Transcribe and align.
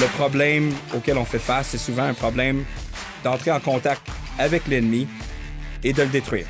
Le 0.00 0.08
problème 0.16 0.72
auquel 0.92 1.16
on 1.18 1.24
fait 1.24 1.38
face, 1.38 1.68
c'est 1.68 1.78
souvent 1.78 2.02
un 2.02 2.14
problème 2.14 2.64
d'entrer 3.22 3.52
en 3.52 3.60
contact 3.60 4.02
avec 4.38 4.66
l'ennemi 4.66 5.06
et 5.84 5.92
de 5.92 6.02
le 6.02 6.08
détruire. 6.08 6.46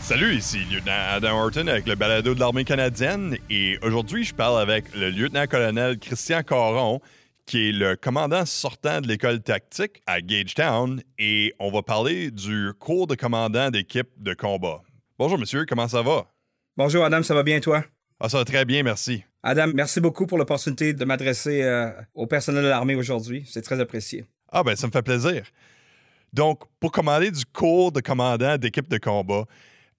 Salut, 0.00 0.36
ici 0.36 0.60
lieutenant 0.70 0.92
Adam 1.10 1.36
Horton 1.36 1.66
avec 1.66 1.86
le 1.88 1.96
balado 1.96 2.32
de 2.32 2.40
l'armée 2.40 2.64
canadienne 2.64 3.36
et 3.50 3.76
aujourd'hui 3.82 4.24
je 4.24 4.32
parle 4.32 4.60
avec 4.60 4.94
le 4.94 5.10
lieutenant-colonel 5.10 5.98
Christian 5.98 6.42
Caron 6.42 7.00
qui 7.44 7.70
est 7.70 7.72
le 7.72 7.96
commandant 7.96 8.46
sortant 8.46 9.00
de 9.00 9.08
l'école 9.08 9.42
tactique 9.42 10.00
à 10.06 10.20
Gagetown 10.20 11.02
et 11.18 11.54
on 11.58 11.70
va 11.72 11.82
parler 11.82 12.30
du 12.30 12.72
cours 12.78 13.06
de 13.08 13.16
commandant 13.16 13.70
d'équipe 13.70 14.08
de 14.16 14.32
combat. 14.32 14.80
Bonjour 15.18 15.38
monsieur, 15.38 15.66
comment 15.66 15.88
ça 15.88 16.02
va? 16.02 16.26
Bonjour 16.76 17.04
Adam, 17.04 17.22
ça 17.22 17.34
va 17.34 17.42
bien 17.42 17.58
toi? 17.58 17.84
Ah, 18.20 18.28
ça 18.28 18.38
va 18.38 18.44
très 18.44 18.64
bien, 18.64 18.82
merci. 18.82 19.24
Adam, 19.48 19.68
merci 19.72 19.98
beaucoup 19.98 20.26
pour 20.26 20.36
l'opportunité 20.36 20.92
de 20.92 21.04
m'adresser 21.06 21.62
euh, 21.62 21.90
au 22.14 22.26
personnel 22.26 22.62
de 22.62 22.68
l'armée 22.68 22.94
aujourd'hui. 22.94 23.46
C'est 23.48 23.62
très 23.62 23.80
apprécié. 23.80 24.26
Ah 24.52 24.62
ben 24.62 24.76
ça 24.76 24.86
me 24.86 24.92
fait 24.92 25.00
plaisir. 25.00 25.42
Donc, 26.34 26.64
pour 26.78 26.92
commander 26.92 27.30
du 27.30 27.46
cours 27.46 27.90
de 27.90 28.00
commandant 28.00 28.58
d'équipe 28.58 28.90
de 28.90 28.98
combat, 28.98 29.46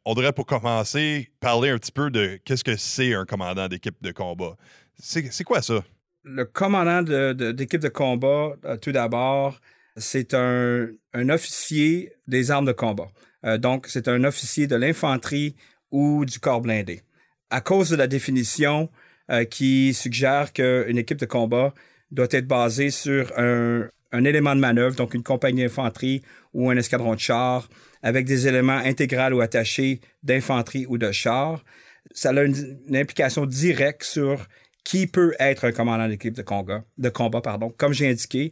on 0.05 0.13
devrait 0.13 0.34
pour 0.34 0.45
commencer 0.45 1.31
parler 1.39 1.72
un 1.72 1.80
petit 1.80 1.91
peu 1.91 2.12
de 2.12 2.39
qu'est-ce 2.45 2.63
que 2.63 2.75
c'est 2.75 3.16
un 3.16 3.25
commandant 3.25 3.67
d'équipe 3.67 3.95
de 4.02 4.12
combat. 4.12 4.55
C'est 4.99 5.44
quoi 5.44 5.63
ça? 5.63 5.84
Le 6.23 6.45
commandant 6.45 7.02
d'équipe 7.02 7.81
de, 7.81 7.89
combat, 7.89 8.52
euh, 8.66 8.77
tout 8.77 8.91
d'abord, 8.91 9.59
c'est 9.97 10.36
un, 10.36 10.89
officier 11.27 12.13
des 12.27 12.52
armes 12.52 12.66
de 12.66 12.72
combat. 12.72 13.08
Euh, 13.45 13.58
donc, 13.58 13.88
c'est 13.88 14.09
un 14.09 14.25
officier 14.25 14.67
de 14.67 14.75
l'infanterie 14.75 15.55
ou 15.89 16.23
du 16.23 16.39
corps 16.39 16.61
blindé. 16.61 17.02
À 17.50 17.61
cause 17.61 17.89
de 17.89 17.95
la 17.95 18.05
définition 18.05 18.91
euh, 19.31 19.45
qui 19.45 19.93
suggère 19.93 20.53
qu'une 20.53 20.97
équipe 20.97 21.19
de 21.19 21.25
combat 21.25 21.73
doit 22.11 22.27
être 22.31 22.47
basée 22.47 22.89
sur 22.89 23.31
un, 23.38 23.89
élément 24.11 24.55
de 24.55 24.59
manœuvre, 24.59 24.95
donc 24.95 25.13
une 25.13 25.23
compagnie 25.23 25.61
d'infanterie 25.61 26.23
ou 26.53 26.69
un 26.69 26.77
escadron 26.77 27.13
de 27.13 27.19
chars, 27.19 27.69
avec 28.02 28.25
des 28.25 28.47
éléments 28.47 28.77
intégrales 28.77 29.33
ou 29.33 29.41
attachés 29.41 30.02
d'infanterie 30.23 30.86
ou 30.88 30.97
de 30.97 31.11
chars. 31.11 31.63
Ça 32.11 32.30
a 32.30 32.44
une, 32.44 32.80
implication 32.95 33.45
directe 33.45 34.03
sur 34.03 34.47
qui 34.83 35.05
peut 35.05 35.36
être 35.38 35.66
un 35.66 35.71
commandant 35.71 36.08
d'équipe 36.08 36.33
de 36.33 36.41
combat. 36.41 36.83
De 36.97 37.09
combat 37.09 37.41
pardon. 37.41 37.69
Comme 37.69 37.93
j'ai 37.93 38.09
indiqué, 38.09 38.52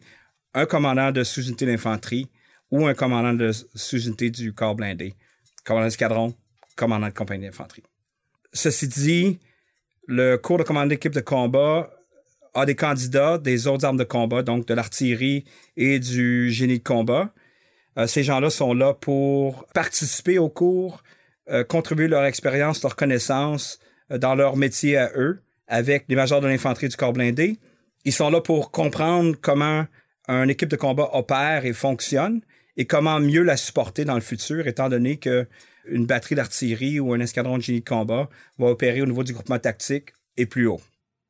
un 0.54 0.68
commandant 0.68 1.12
de 1.12 1.24
sous-unité 1.24 1.66
d'infanterie 1.66 2.30
ou 2.70 2.86
un 2.86 2.94
commandant 2.94 3.34
de 3.34 3.52
sous-unité 3.74 4.30
du 4.30 4.54
corps 4.54 4.76
blindé, 4.76 5.16
commandant 5.64 5.88
d'escadron, 5.88 6.36
commandant 6.76 7.08
de 7.08 7.14
compagnie 7.14 7.46
d'infanterie. 7.46 7.84
Ceci 8.54 8.88
dit, 8.88 9.40
le 10.08 10.38
cours 10.38 10.58
de 10.58 10.64
commandant 10.64 10.88
d'équipe 10.88 11.14
de 11.14 11.20
combat 11.20 11.90
a 12.54 12.66
des 12.66 12.76
candidats 12.76 13.38
des 13.38 13.68
autres 13.68 13.86
armes 13.86 13.98
de 13.98 14.04
combat, 14.04 14.42
donc 14.42 14.66
de 14.66 14.74
l'artillerie 14.74 15.46
et 15.76 16.00
du 16.00 16.50
génie 16.50 16.80
de 16.80 16.84
combat. 16.84 17.34
Euh, 17.98 18.08
ces 18.08 18.24
gens-là 18.24 18.50
sont 18.50 18.74
là 18.74 18.94
pour 18.94 19.66
participer 19.74 20.40
au 20.40 20.50
cours, 20.50 21.04
euh, 21.50 21.64
contribuer 21.64 22.08
leur 22.08 22.24
expérience, 22.24 22.82
leur 22.82 22.96
connaissance 22.96 23.80
euh, 24.12 24.18
dans 24.18 24.34
leur 24.34 24.56
métier 24.56 24.98
à 24.98 25.12
eux, 25.16 25.42
avec 25.68 26.06
les 26.08 26.16
majors 26.16 26.42
de 26.42 26.48
l'infanterie 26.48 26.88
du 26.88 26.96
corps 26.96 27.14
blindé. 27.14 27.60
Ils 28.06 28.14
sont 28.14 28.30
là 28.30 28.40
pour 28.40 28.72
comprendre 28.72 29.36
comment 29.40 29.86
une 30.30 30.50
équipe 30.50 30.70
de 30.70 30.76
combat 30.76 31.10
opère 31.14 31.66
et 31.66 31.74
fonctionne 31.74 32.42
et 32.76 32.86
comment 32.86 33.20
mieux 33.20 33.44
la 33.44 33.58
supporter 33.58 34.06
dans 34.06 34.16
le 34.16 34.22
futur, 34.22 34.68
étant 34.68 34.90
donné 34.90 35.18
que 35.18 35.48
une 35.90 36.06
batterie 36.06 36.36
d'artillerie 36.36 37.00
ou 37.00 37.14
un 37.14 37.20
escadron 37.20 37.58
de 37.58 37.64
génie 37.64 37.82
de 37.82 37.90
combat 37.90 38.30
va 38.58 38.68
opérer 38.68 39.02
au 39.02 39.06
niveau 39.06 39.24
du 39.24 39.34
groupement 39.34 39.60
tactique 39.60 40.10
et 40.38 40.46
plus 40.46 40.68
haut. 40.68 40.82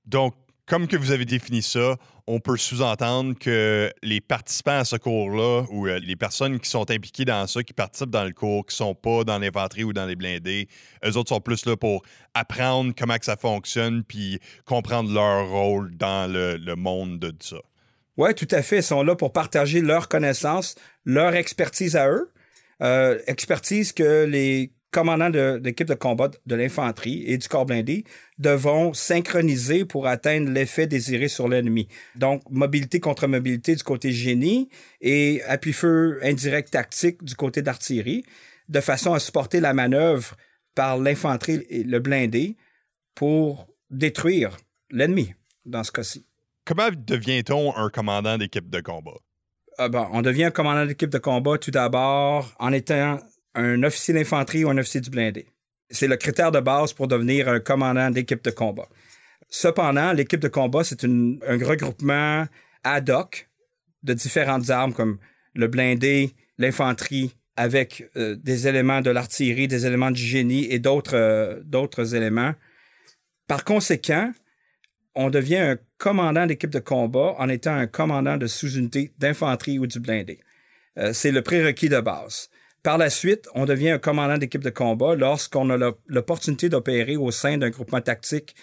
Donc, 0.06 0.36
comme 0.66 0.88
que 0.88 0.98
vous 0.98 1.12
avez 1.12 1.26
défini 1.26 1.62
ça, 1.62 1.96
on 2.28 2.42
peut 2.42 2.58
sous-entendre 2.58 3.36
que 3.40 3.90
les 4.04 4.20
participants 4.20 4.80
à 4.80 4.86
ce 4.86 4.98
cours-là 4.98 5.64
ou 5.70 5.88
euh, 5.88 5.98
les 6.00 6.18
personnes 6.18 6.60
qui 6.60 6.70
sont 6.70 6.92
impliquées 6.92 7.24
dans 7.24 7.48
ça, 7.48 7.64
qui 7.64 7.72
participent 7.72 8.10
dans 8.10 8.26
le 8.26 8.34
cours, 8.34 8.66
qui 8.66 8.76
sont 8.76 8.94
pas 8.94 9.24
dans 9.24 9.40
l'infanterie 9.40 9.86
ou 9.86 9.94
dans 9.94 10.06
les 10.06 10.18
blindés, 10.18 10.68
eux 11.06 11.16
autres 11.16 11.30
sont 11.30 11.40
plus 11.40 11.66
là 11.66 11.78
pour 11.78 12.04
apprendre 12.34 12.94
comment 12.98 13.18
que 13.18 13.24
ça 13.24 13.38
fonctionne 13.38 14.04
puis 14.04 14.40
comprendre 14.66 15.14
leur 15.14 15.48
rôle 15.48 15.96
dans 15.96 16.30
le, 16.30 16.76
monde 16.76 17.18
de 17.18 17.34
ça. 17.40 17.58
Oui, 18.18 18.36
tout 18.36 18.48
à 18.52 18.62
fait. 18.62 18.80
Ils 18.80 18.84
sont 18.84 19.04
là 19.04 19.16
pour 19.16 19.32
partager 19.32 19.80
leurs 19.80 20.10
connaissances, 20.10 20.76
leur 21.06 21.34
expertise 21.34 21.96
à 21.96 22.10
eux. 22.10 22.30
Euh, 22.82 23.20
expertise 23.28 23.92
que 23.92 24.26
les 24.26 24.72
commandants 24.92 25.30
d'équipe 25.60 25.88
de, 25.88 25.94
combat 25.94 26.32
de 26.46 26.56
l'infanterie 26.56 27.24
et 27.26 27.38
du 27.38 27.48
corps 27.48 27.66
blindé 27.66 28.04
devront 28.38 28.94
synchroniser 28.94 29.86
pour 29.86 30.08
atteindre 30.08 30.50
l'effet 30.50 30.88
désiré 30.88 31.28
sur 31.28 31.48
l'ennemi. 31.48 31.88
Donc, 32.16 32.42
mobilité 32.50 33.00
contre 33.00 33.28
mobilité 33.28 33.76
du 33.76 33.84
côté 33.84 34.12
génie 34.12 34.70
et 35.02 35.42
appui-feu 35.44 36.20
indirect 36.24 36.72
tactique 36.72 37.24
du 37.24 37.36
côté 37.36 37.62
d'artillerie, 37.62 38.24
de 38.70 38.80
façon 38.80 39.14
à 39.14 39.20
supporter 39.20 39.60
la 39.60 39.74
manœuvre 39.74 40.36
par 40.74 40.98
l'infanterie 40.98 41.66
et 41.70 41.84
le 41.84 42.00
blindé 42.00 42.56
pour 43.14 43.68
détruire 43.90 44.58
l'ennemi, 44.92 45.34
dans 45.66 45.84
ce 45.84 45.92
cas-ci. 45.92 46.26
Comment 46.66 46.90
devient-on 46.92 47.76
un 47.76 47.90
commandant 47.90 48.38
d'équipe 48.38 48.70
de 48.70 48.82
combat? 48.82 49.18
Ah 49.80 49.90
on 50.12 50.24
devient 50.24 50.52
commandant 50.52 50.88
d'équipe 50.88 51.12
de 51.12 51.20
combat 51.20 51.60
tout 51.60 51.70
d'abord 51.70 52.52
en 52.58 52.72
étant 52.72 53.20
un 53.54 53.84
officier 53.84 54.14
d'infanterie 54.14 54.66
ou 54.66 54.70
un 54.70 54.78
officier 54.78 55.02
du 55.02 55.12
blindé. 55.12 55.46
C'est 55.92 56.08
le 56.08 56.18
critère 56.18 56.52
de 56.52 56.60
base 56.60 56.94
pour 56.94 57.08
devenir 57.08 57.48
un 57.48 57.60
commandant 57.60 58.10
d'équipe 58.10 58.44
de 58.44 58.50
combat. 58.50 58.88
Cependant, 59.50 60.14
l'équipe 60.14 60.40
de 60.40 60.48
combat, 60.48 60.84
c'est 60.84 61.04
un 61.06 61.38
regroupement 61.64 62.48
ad 62.84 63.10
hoc 63.12 63.50
de 64.02 64.14
différentes 64.14 64.70
armes 64.72 64.94
comme 64.94 65.20
le 65.54 65.68
blindé, 65.68 66.34
l'infanterie, 66.58 67.36
avec 67.56 68.10
euh, 68.16 68.36
des 68.36 68.68
éléments 68.68 69.02
de 69.02 69.12
l'artillerie, 69.12 69.68
des 69.68 69.86
éléments 69.86 70.12
du 70.12 70.22
génie 70.22 70.66
et 70.72 70.80
d'autres 70.80 71.16
euh, 71.16 72.06
éléments. 72.16 72.54
Par 73.48 73.64
conséquent, 73.64 74.32
on 75.18 75.32
devient 75.32 75.58
un 75.58 75.78
commandant 75.98 76.46
d'équipe 76.46 76.70
de 76.70 76.80
combat 76.80 77.36
en 77.40 77.50
étant 77.50 77.74
un 77.74 77.88
commandant 77.88 78.38
de 78.38 78.46
sous-unité 78.46 79.12
d'infanterie 79.18 79.80
ou 79.80 79.88
du 79.88 80.00
blindé. 80.00 80.40
Euh, 81.00 81.12
c'est 81.12 81.32
le 81.32 81.42
prérequis 81.42 81.90
de 81.90 82.00
base. 82.00 82.50
Par 82.84 83.00
la 83.00 83.10
suite, 83.10 83.50
on 83.56 83.66
devient 83.66 83.90
un 83.90 84.00
commandant 84.00 84.38
d'équipe 84.38 84.64
de 84.64 84.70
combat 84.70 85.16
lorsqu'on 85.16 85.72
a 85.72 85.92
l'opportunité 86.06 86.70
d'opérer 86.70 87.18
au 87.18 87.32
sein 87.32 87.58
d'un 87.58 87.72
groupement 87.72 88.00
tactique 88.00 88.56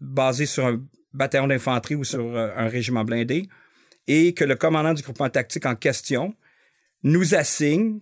basé 0.00 0.46
sur 0.46 0.66
un 0.66 0.82
bataillon 1.12 1.46
d'infanterie 1.46 1.94
ou 1.94 2.02
sur 2.02 2.36
euh, 2.36 2.50
un 2.56 2.66
régiment 2.66 3.04
blindé 3.04 3.48
et 4.08 4.34
que 4.34 4.44
le 4.44 4.56
commandant 4.56 4.94
du 4.94 5.02
groupement 5.02 5.30
tactique 5.30 5.64
en 5.64 5.76
question 5.76 6.34
nous 7.04 7.36
assigne 7.36 8.00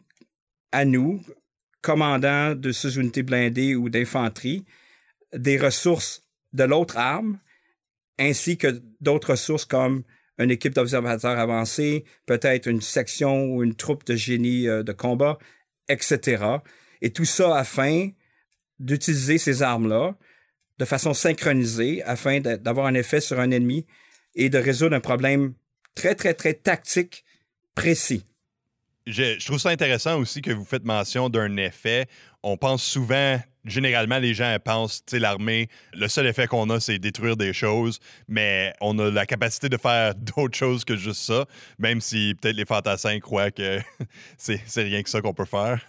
à 0.73 0.87
nous, 0.87 1.23
commandant 1.83 2.55
de 2.55 2.73
sous-unités 2.73 3.23
blindées 3.23 3.75
ou 3.75 3.91
d'infanterie, 3.91 4.65
des 5.35 5.59
ressources 5.59 6.23
de 6.55 6.65
l'autre 6.65 6.97
arme, 6.97 7.39
ainsi 8.23 8.57
que 8.57 8.83
d'autres 9.01 9.33
ressources 9.33 9.65
comme 9.65 10.05
une 10.39 10.51
équipe 10.51 10.75
d'observateurs 10.75 11.39
avancés, 11.39 12.05
peut-être 12.27 12.67
une 12.67 12.81
section 12.81 13.45
ou 13.45 13.63
une 13.63 13.75
troupe 13.75 14.05
de 14.05 14.17
génie 14.17 14.69
euh, 14.69 14.83
de 14.83 14.93
combat, 14.93 15.39
etc. 15.89 16.45
Et 17.01 17.11
tout 17.11 17.25
ça 17.25 17.57
afin 17.57 18.11
d'utiliser 18.79 19.39
ces 19.39 19.63
armes-là 19.63 20.17
de 20.79 20.85
façon 20.85 21.15
synchronisée 21.15 22.03
afin 22.05 22.41
d'avoir 22.41 22.87
un 22.87 22.95
effet 22.95 23.21
sur 23.21 23.39
un 23.39 23.51
ennemi 23.51 23.87
et 24.35 24.49
de 24.49 24.59
résoudre 24.59 24.97
un 24.97 25.01
problème 25.01 25.55
très, 25.95 26.15
très, 26.15 26.35
très 26.35 26.55
tactique 26.55 27.25
précis. 27.75 28.25
Je, 29.07 29.45
trouve 29.45 29.59
ça 29.59 29.71
intéressant 29.71 30.19
aussi 30.19 30.43
que 30.43 30.53
vous 30.53 30.65
faites 30.65 30.85
mention 30.85 31.29
d'un 31.29 31.57
effet. 31.57 32.07
On 32.43 32.57
pense 32.57 32.83
souvent 32.83 33.39
généralement, 33.65 34.19
les 34.19 34.35
gens 34.35 34.57
pensent, 34.65 35.05
tu 35.05 35.13
sais, 35.13 35.19
l'armée, 35.19 35.69
le 35.95 36.09
seul 36.09 36.27
effet 36.27 36.47
qu'on 36.47 36.69
a, 36.71 36.81
c'est 36.81 36.99
détruire 36.99 37.37
des 37.37 37.53
choses, 37.53 38.01
mais 38.29 38.73
on 38.81 38.99
a 38.99 39.11
la 39.11 39.27
capacité 39.27 39.69
de 39.69 39.77
faire 39.77 40.15
d'autres 40.17 40.57
choses 40.57 40.85
que 40.85 40.97
juste 40.97 41.23
ça, 41.23 41.47
même 41.79 42.01
si 42.01 42.35
peut-être 42.41 42.57
les 42.57 42.65
fantassins 42.65 43.21
croient 43.21 43.51
que 43.51 43.79
c'est 44.37 44.61
rien 44.77 45.03
que 45.03 45.11
ça 45.11 45.21
qu'on 45.21 45.35
peut 45.35 45.45
faire. 45.45 45.81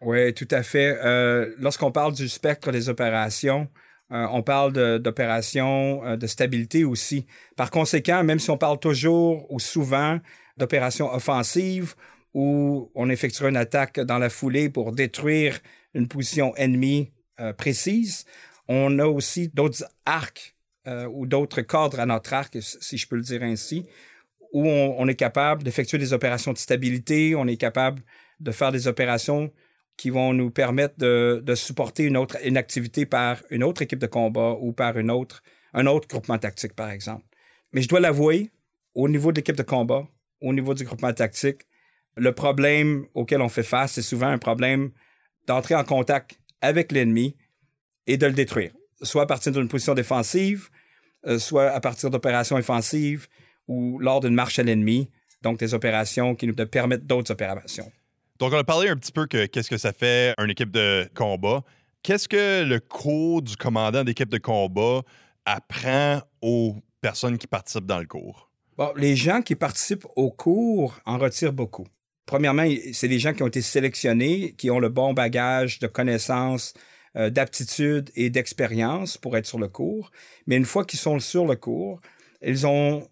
Oui, 0.00 0.34
tout 0.34 0.48
à 0.50 0.62
fait. 0.62 0.98
Euh, 1.02 1.54
lorsqu'on 1.58 1.90
parle 1.90 2.12
du 2.12 2.28
spectre 2.28 2.70
des 2.70 2.90
opérations, 2.90 3.68
euh, 4.12 4.26
on 4.30 4.42
parle 4.42 5.00
d'opérations 5.00 6.04
euh, 6.04 6.16
de, 6.16 6.26
stabilité 6.26 6.84
aussi. 6.84 7.26
Par 7.56 7.70
conséquent, 7.70 8.22
même 8.22 8.38
si 8.38 8.50
on 8.50 8.58
parle 8.58 8.78
toujours 8.78 9.50
ou 9.50 9.58
souvent 9.58 10.18
d'opérations 10.58 11.12
offensives 11.12 11.94
où 12.34 12.90
on 12.94 13.08
effectuera 13.08 13.48
une 13.48 13.56
attaque 13.56 14.00
dans 14.00 14.18
la 14.18 14.28
foulée 14.28 14.68
pour 14.68 14.92
détruire 14.92 15.60
une 15.94 16.08
position 16.08 16.54
ennemie 16.56 17.12
euh, 17.40 17.52
précise. 17.52 18.26
On 18.68 18.98
a 18.98 19.06
aussi 19.06 19.48
d'autres 19.48 19.84
arcs 20.04 20.54
euh, 20.86 21.06
ou 21.06 21.26
d'autres 21.26 21.62
cadres 21.62 22.00
à 22.00 22.06
notre 22.06 22.32
arc, 22.32 22.58
si 22.60 22.98
je 22.98 23.08
peux 23.08 23.16
le 23.16 23.22
dire 23.22 23.42
ainsi, 23.42 23.86
où 24.52 24.68
on, 24.68 25.08
est 25.08 25.14
capable 25.14 25.62
d'effectuer 25.62 25.98
des 25.98 26.12
opérations 26.12 26.52
de 26.52 26.58
stabilité, 26.58 27.34
on 27.34 27.46
est 27.46 27.56
capable 27.56 28.02
de 28.38 28.52
faire 28.52 28.70
des 28.70 28.86
opérations 28.86 29.52
qui 29.96 30.10
vont 30.10 30.32
nous 30.32 30.50
permettre 30.50 30.94
de, 30.98 31.54
supporter 31.54 32.04
une 32.04 32.16
autre 32.16 32.36
une 32.44 32.56
activité 32.56 33.06
par 33.06 33.42
une 33.50 33.64
autre 33.64 33.82
équipe 33.82 33.98
de 33.98 34.06
combat 34.06 34.56
ou 34.60 34.72
par 34.72 34.98
une 34.98 35.10
autre 35.10 35.42
un 35.72 35.86
autre 35.86 36.06
groupement 36.06 36.38
tactique, 36.38 36.74
par 36.74 36.90
exemple. 36.90 37.24
Mais 37.72 37.82
je 37.82 37.88
dois 37.88 37.98
l'avouer, 37.98 38.50
au 38.94 39.08
niveau 39.08 39.32
de 39.32 39.36
l'équipe 39.38 39.56
de 39.56 39.62
combat, 39.64 40.06
au 40.40 40.52
niveau 40.52 40.72
du 40.74 40.84
groupement 40.84 41.12
tactique, 41.12 41.62
le 42.16 42.32
problème 42.32 43.06
auquel 43.14 43.40
on 43.40 43.48
fait 43.48 43.62
face, 43.62 43.92
c'est 43.92 44.02
souvent 44.02 44.28
un 44.28 44.38
problème 44.38 44.90
d'entrer 45.46 45.74
en 45.74 45.84
contact 45.84 46.38
avec 46.60 46.92
l'ennemi 46.92 47.36
et 48.06 48.16
de 48.16 48.26
le 48.26 48.32
détruire, 48.32 48.72
soit 49.02 49.22
à 49.22 49.26
partir 49.26 49.52
d'une 49.52 49.68
position 49.68 49.94
défensive, 49.94 50.68
euh, 51.26 51.38
soit 51.38 51.70
à 51.70 51.80
partir 51.80 52.10
d'opérations 52.10 52.56
offensives 52.56 53.28
ou 53.66 53.98
lors 53.98 54.20
d'une 54.20 54.34
marche 54.34 54.58
à 54.58 54.62
l'ennemi, 54.62 55.10
donc 55.42 55.58
des 55.58 55.74
opérations 55.74 56.34
qui 56.34 56.46
nous 56.46 56.54
permettent 56.54 57.06
d'autres 57.06 57.32
opérations. 57.32 57.90
Donc, 58.38 58.52
on 58.52 58.58
a 58.58 58.64
parlé 58.64 58.88
un 58.88 58.96
petit 58.96 59.12
peu 59.12 59.26
que 59.26 59.46
qu'est-ce 59.46 59.70
que 59.70 59.76
ça 59.76 59.92
fait 59.92 60.34
une 60.38 60.50
équipe 60.50 60.72
de 60.72 61.08
combat. 61.14 61.62
Qu'est-ce 62.02 62.28
que 62.28 62.64
le 62.64 62.80
cours 62.80 63.42
du 63.42 63.56
commandant 63.56 64.04
d'équipe 64.04 64.28
de 64.28 64.38
combat 64.38 65.02
apprend 65.46 66.20
aux 66.42 66.76
personnes 67.00 67.38
qui 67.38 67.46
participent 67.46 67.86
dans 67.86 68.00
le 68.00 68.06
cours? 68.06 68.50
Bon, 68.76 68.92
les 68.96 69.14
gens 69.14 69.40
qui 69.40 69.54
participent 69.54 70.06
au 70.16 70.30
cours 70.30 70.98
en 71.06 71.16
retirent 71.16 71.52
beaucoup. 71.52 71.86
Premièrement, 72.26 72.66
c'est 72.92 73.08
des 73.08 73.18
gens 73.18 73.34
qui 73.34 73.42
ont 73.42 73.48
été 73.48 73.60
sélectionnés, 73.60 74.54
qui 74.56 74.70
ont 74.70 74.78
le 74.78 74.88
bon 74.88 75.12
bagage 75.12 75.78
de 75.78 75.86
connaissances, 75.86 76.74
euh, 77.16 77.30
d'aptitudes 77.30 78.10
et 78.16 78.28
d'expérience 78.28 79.18
pour 79.18 79.36
être 79.36 79.46
sur 79.46 79.58
le 79.58 79.68
cours. 79.68 80.10
Mais 80.46 80.56
une 80.56 80.64
fois 80.64 80.84
qu'ils 80.84 80.98
sont 80.98 81.20
sur 81.20 81.46
le 81.46 81.54
cours, 81.54 82.00
ils 82.42 82.66
ont 82.66 83.08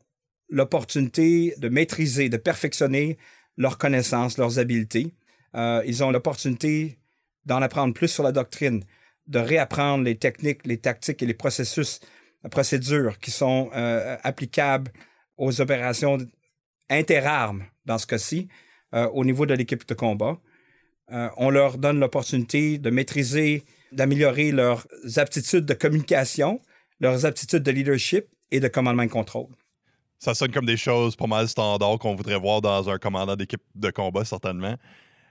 l'opportunité 0.48 1.54
de 1.58 1.68
maîtriser, 1.68 2.28
de 2.28 2.36
perfectionner 2.36 3.16
leurs 3.56 3.78
connaissances, 3.78 4.38
leurs 4.38 4.58
habiletés. 4.58 5.14
Euh, 5.54 5.82
ils 5.86 6.02
ont 6.02 6.10
l'opportunité 6.10 6.98
d'en 7.44 7.62
apprendre 7.62 7.94
plus 7.94 8.08
sur 8.08 8.24
la 8.24 8.32
doctrine, 8.32 8.82
de 9.26 9.38
réapprendre 9.38 10.04
les 10.04 10.16
techniques, 10.16 10.66
les 10.66 10.78
tactiques 10.78 11.22
et 11.22 11.26
les 11.26 11.34
processus, 11.34 12.00
les 12.42 12.50
procédures 12.50 13.18
qui 13.18 13.30
sont 13.30 13.70
euh, 13.74 14.16
applicables 14.24 14.90
aux 15.36 15.60
opérations 15.60 16.18
interarmes 16.90 17.64
dans 17.84 17.98
ce 17.98 18.06
cas-ci, 18.06 18.48
euh, 18.94 19.08
au 19.08 19.24
niveau 19.24 19.46
de 19.46 19.54
l'équipe 19.54 19.86
de 19.86 19.94
combat. 19.94 20.38
on 21.36 21.50
leur 21.50 21.78
donne 21.78 22.00
l'opportunité 22.00 22.78
de 22.78 22.90
maîtriser, 22.90 23.64
d'améliorer 23.92 24.50
leurs 24.50 24.86
aptitudes 25.16 25.66
de 25.66 25.74
communication, 25.74 26.60
leurs 27.00 27.26
aptitudes 27.26 27.62
de 27.62 27.70
leadership 27.70 28.24
et 28.50 28.60
de 28.60 28.68
commandement 28.68 29.02
et 29.02 29.08
contrôle. 29.08 29.48
Ça 30.18 30.34
sonne 30.34 30.52
comme 30.52 30.66
des 30.66 30.76
choses 30.76 31.16
pas 31.16 31.26
mal 31.26 31.48
standards 31.48 31.98
qu'on 31.98 32.14
voudrait 32.14 32.38
voir 32.38 32.60
dans 32.60 32.88
un 32.88 32.96
commandant 32.98 33.34
d'équipe 33.34 33.62
de 33.74 33.90
combat, 33.90 34.24
certainement. 34.24 34.76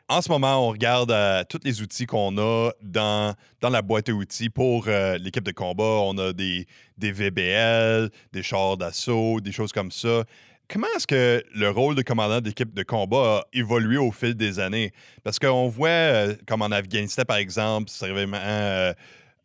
En 0.10 0.22
ce 0.22 0.30
moment, 0.30 0.68
on 0.68 0.72
regarde 0.72 1.12
euh, 1.12 1.46
tous 1.48 1.62
les 1.64 1.82
outils 1.82 2.06
qu'on 2.06 2.38
a 2.38 2.72
dans, 2.82 3.34
dans 3.62 3.70
la 3.70 3.82
boîte 3.82 4.10
à 4.10 4.12
outils 4.12 4.50
pour 4.50 4.90
euh, 4.90 5.18
l'équipe 5.18 5.46
de 5.46 5.54
combat. 5.54 5.86
On 5.86 6.18
a 6.18 6.34
des, 6.34 6.68
des 6.98 7.14
VBL, 7.14 8.10
des 8.34 8.44
chars 8.44 8.76
d'assaut, 8.76 9.40
des 9.40 9.54
choses 9.54 9.72
comme 9.72 9.92
ça. 9.92 10.26
Comment 10.72 10.88
est-ce 10.96 11.08
que 11.08 11.44
le 11.54 11.70
rôle 11.70 11.96
de 11.96 12.02
commandant 12.02 12.40
d'équipe 12.40 12.74
de 12.74 12.84
combat 12.84 13.40
a 13.40 13.44
évolué 13.52 13.98
au 13.98 14.12
fil 14.12 14.36
des 14.36 14.60
années? 14.60 14.94
Parce 15.22 15.38
qu'on 15.38 15.68
voit, 15.68 15.90
euh, 15.90 16.36
comme 16.48 16.62
en 16.62 16.72
Afghanistan, 16.72 17.24
par 17.28 17.38
exemple, 17.38 17.90
c'est 17.90 18.10
vraiment 18.10 18.38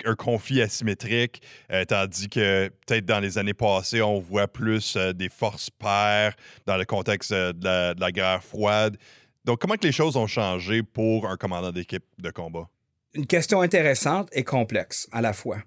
un 0.04 0.14
conflit 0.14 0.62
asymétrique, 0.62 1.42
euh, 1.72 1.84
tandis 1.84 2.28
que 2.28 2.68
peut-être 2.86 3.04
dans 3.04 3.20
les 3.20 3.38
années 3.38 3.54
passées, 3.54 4.02
on 4.02 4.20
voit 4.20 4.48
plus 4.48 4.96
euh, 4.96 5.12
des 5.12 5.28
forces 5.28 5.70
paires 5.70 6.34
dans 6.66 6.76
le 6.76 6.84
contexte 6.84 7.32
euh, 7.32 7.52
de 7.52 7.98
la, 8.00 8.12
guerre 8.12 8.42
froide. 8.42 8.96
Donc, 9.44 9.60
comment 9.60 9.74
que 9.74 9.86
les 9.86 9.92
choses 9.92 10.16
ont 10.16 10.26
changé 10.26 10.82
pour 10.82 11.28
un 11.28 11.36
commandant 11.36 11.72
d'équipe 11.72 12.04
de 12.18 12.30
combat? 12.30 12.68
Une 13.14 13.26
question 13.26 13.62
intéressante 13.62 14.28
et 14.32 14.44
complexe 14.44 15.08
à 15.12 15.22
la 15.22 15.32
fois. 15.32 15.58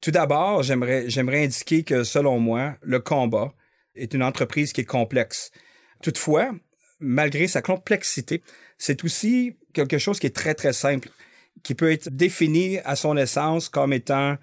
Tout 0.00 0.10
d'abord, 0.10 0.62
j'aimerais 0.62 1.44
indiquer 1.44 1.82
que, 1.82 2.04
selon 2.04 2.38
moi, 2.38 2.74
le 2.82 3.00
combat 3.00 3.54
est 3.94 4.14
une 4.14 4.22
entreprise 4.22 4.72
qui 4.72 4.82
est 4.82 4.84
complexe. 4.84 5.50
Toutefois, 6.02 6.52
malgré 7.00 7.46
sa 7.46 7.62
complexité, 7.62 8.42
c'est 8.78 9.04
aussi 9.04 9.56
quelque 9.72 9.98
chose 9.98 10.18
qui 10.18 10.26
est 10.26 10.36
très, 10.36 10.54
très 10.54 10.72
simple 10.72 11.08
qui 11.62 11.74
peut 11.74 11.90
être 11.90 12.10
défini 12.10 12.78
à 12.84 12.96
son 12.96 13.16
essence 13.16 13.68
comme 13.68 13.92
étant 13.92 14.36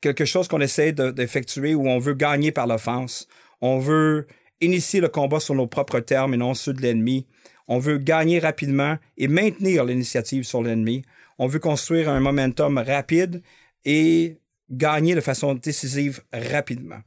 quelque 0.00 0.24
chose 0.24 0.48
qu'on 0.48 0.60
essaie 0.60 0.92
d'effectuer 0.92 1.74
où 1.74 1.88
on 1.88 1.98
veut 1.98 2.14
gagner 2.14 2.52
par 2.52 2.66
l'offense. 2.66 3.26
On 3.60 3.78
veut 3.78 4.26
initier 4.60 5.00
le 5.00 5.08
combat 5.08 5.40
sur 5.40 5.54
nos 5.54 5.66
propres 5.66 6.00
termes 6.00 6.34
et 6.34 6.36
non 6.36 6.54
ceux 6.54 6.72
de 6.72 6.82
l'ennemi. 6.82 7.26
On 7.66 7.78
veut 7.78 7.98
gagner 7.98 8.38
rapidement 8.38 8.96
et 9.16 9.28
maintenir 9.28 9.84
l'initiative 9.84 10.44
sur 10.44 10.62
l'ennemi. 10.62 11.02
On 11.38 11.46
veut 11.46 11.58
construire 11.58 12.08
un 12.08 12.20
momentum 12.20 12.78
rapide 12.78 13.42
et 13.84 14.38
gagner 14.70 15.14
de 15.14 15.20
façon 15.20 15.54
décisive 15.54 16.22
rapidement. 16.32 17.00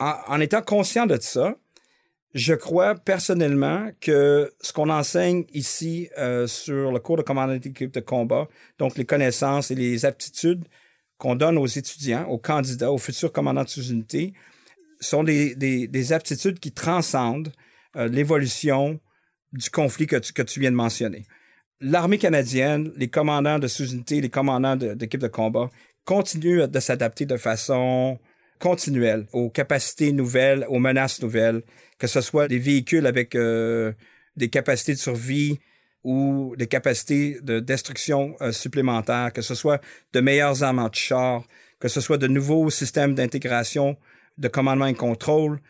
En, 0.00 0.40
étant 0.40 0.62
conscient 0.62 1.06
de 1.06 1.18
ça, 1.20 1.56
je 2.34 2.54
crois 2.54 2.94
personnellement 2.94 3.90
que 4.00 4.52
ce 4.60 4.72
qu'on 4.72 4.90
enseigne 4.90 5.44
ici 5.52 6.08
euh, 6.18 6.46
sur 6.46 6.92
le 6.92 7.00
cours 7.00 7.16
de 7.16 7.22
commandant 7.22 7.56
d'équipe 7.56 7.92
de 7.92 8.00
combat, 8.00 8.46
donc 8.78 8.96
les 8.96 9.04
connaissances 9.04 9.70
et 9.70 9.74
les 9.74 10.04
aptitudes 10.04 10.64
qu'on 11.16 11.34
donne 11.34 11.58
aux 11.58 11.66
étudiants, 11.66 12.26
aux 12.28 12.38
candidats, 12.38 12.92
aux 12.92 12.98
futurs 12.98 13.32
commandants 13.32 13.64
de 13.64 13.68
sous-unité, 13.68 14.34
sont 15.00 15.24
des, 15.24 16.12
aptitudes 16.12 16.60
qui 16.60 16.72
transcendent 16.72 17.52
euh, 17.96 18.06
l'évolution 18.08 19.00
du 19.52 19.70
conflit 19.70 20.06
que 20.06 20.16
tu, 20.16 20.32
que 20.32 20.42
tu 20.42 20.60
viens 20.60 20.70
de 20.70 20.76
mentionner. 20.76 21.24
L'armée 21.80 22.18
canadienne, 22.18 22.92
les 22.96 23.08
commandants 23.08 23.58
de 23.58 23.66
sous-unité, 23.66 24.20
les 24.20 24.30
commandants 24.30 24.76
d'équipe 24.76 25.20
de, 25.20 25.26
de 25.26 25.32
combat 25.32 25.70
continuent 26.04 26.66
de 26.66 26.80
s'adapter 26.80 27.26
de 27.26 27.36
façon 27.36 28.18
continuelle 28.58 29.26
aux 29.32 29.50
capacités 29.50 30.12
nouvelles, 30.12 30.66
aux 30.68 30.78
menaces 30.78 31.22
nouvelles 31.22 31.62
que 31.98 32.06
ce 32.06 32.20
soit 32.20 32.48
des 32.48 32.58
véhicules 32.58 33.06
avec 33.06 33.34
euh, 33.34 33.92
des 34.36 34.48
capacités 34.48 34.94
de 34.94 34.98
survie 34.98 35.58
ou 36.04 36.54
des 36.56 36.68
capacités 36.68 37.38
de 37.42 37.60
destruction 37.60 38.36
euh, 38.40 38.52
supplémentaires, 38.52 39.32
que 39.32 39.42
ce 39.42 39.54
soit 39.54 39.80
de 40.12 40.20
meilleurs 40.20 40.62
armes 40.62 40.78
anti-chars, 40.78 41.44
que 41.80 41.88
ce 41.88 42.00
soit 42.00 42.18
de 42.18 42.28
nouveaux 42.28 42.70
systèmes 42.70 43.14
d'intégration, 43.14 43.96
de 44.38 44.48
commandement 44.48 44.86
et 44.86 44.94
contrôle, 44.94 45.60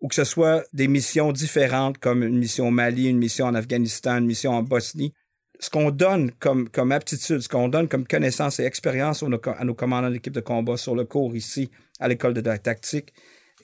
ou 0.00 0.08
que 0.08 0.14
ce 0.14 0.24
soit 0.24 0.64
des 0.72 0.88
missions 0.88 1.32
différentes 1.32 1.98
comme 1.98 2.22
une 2.22 2.38
mission 2.38 2.68
au 2.68 2.70
Mali, 2.70 3.08
une 3.08 3.18
mission 3.18 3.46
en 3.46 3.54
Afghanistan, 3.54 4.18
une 4.18 4.26
mission 4.26 4.52
en 4.52 4.62
Bosnie. 4.62 5.12
Ce 5.58 5.70
qu'on 5.70 5.90
donne 5.90 6.32
comme, 6.32 6.68
comme 6.68 6.92
aptitude, 6.92 7.40
ce 7.40 7.48
qu'on 7.48 7.68
donne 7.68 7.88
comme 7.88 8.06
connaissance 8.06 8.60
et 8.60 8.64
expérience 8.64 9.22
à 9.22 9.64
nos, 9.64 9.74
commandants 9.74 10.10
d'équipe 10.10 10.34
de 10.34 10.40
combat 10.40 10.76
sur 10.76 10.94
le 10.94 11.04
cours 11.04 11.34
ici 11.34 11.70
à 11.98 12.08
l'école 12.08 12.34
de 12.34 12.40
tactique 12.40 13.12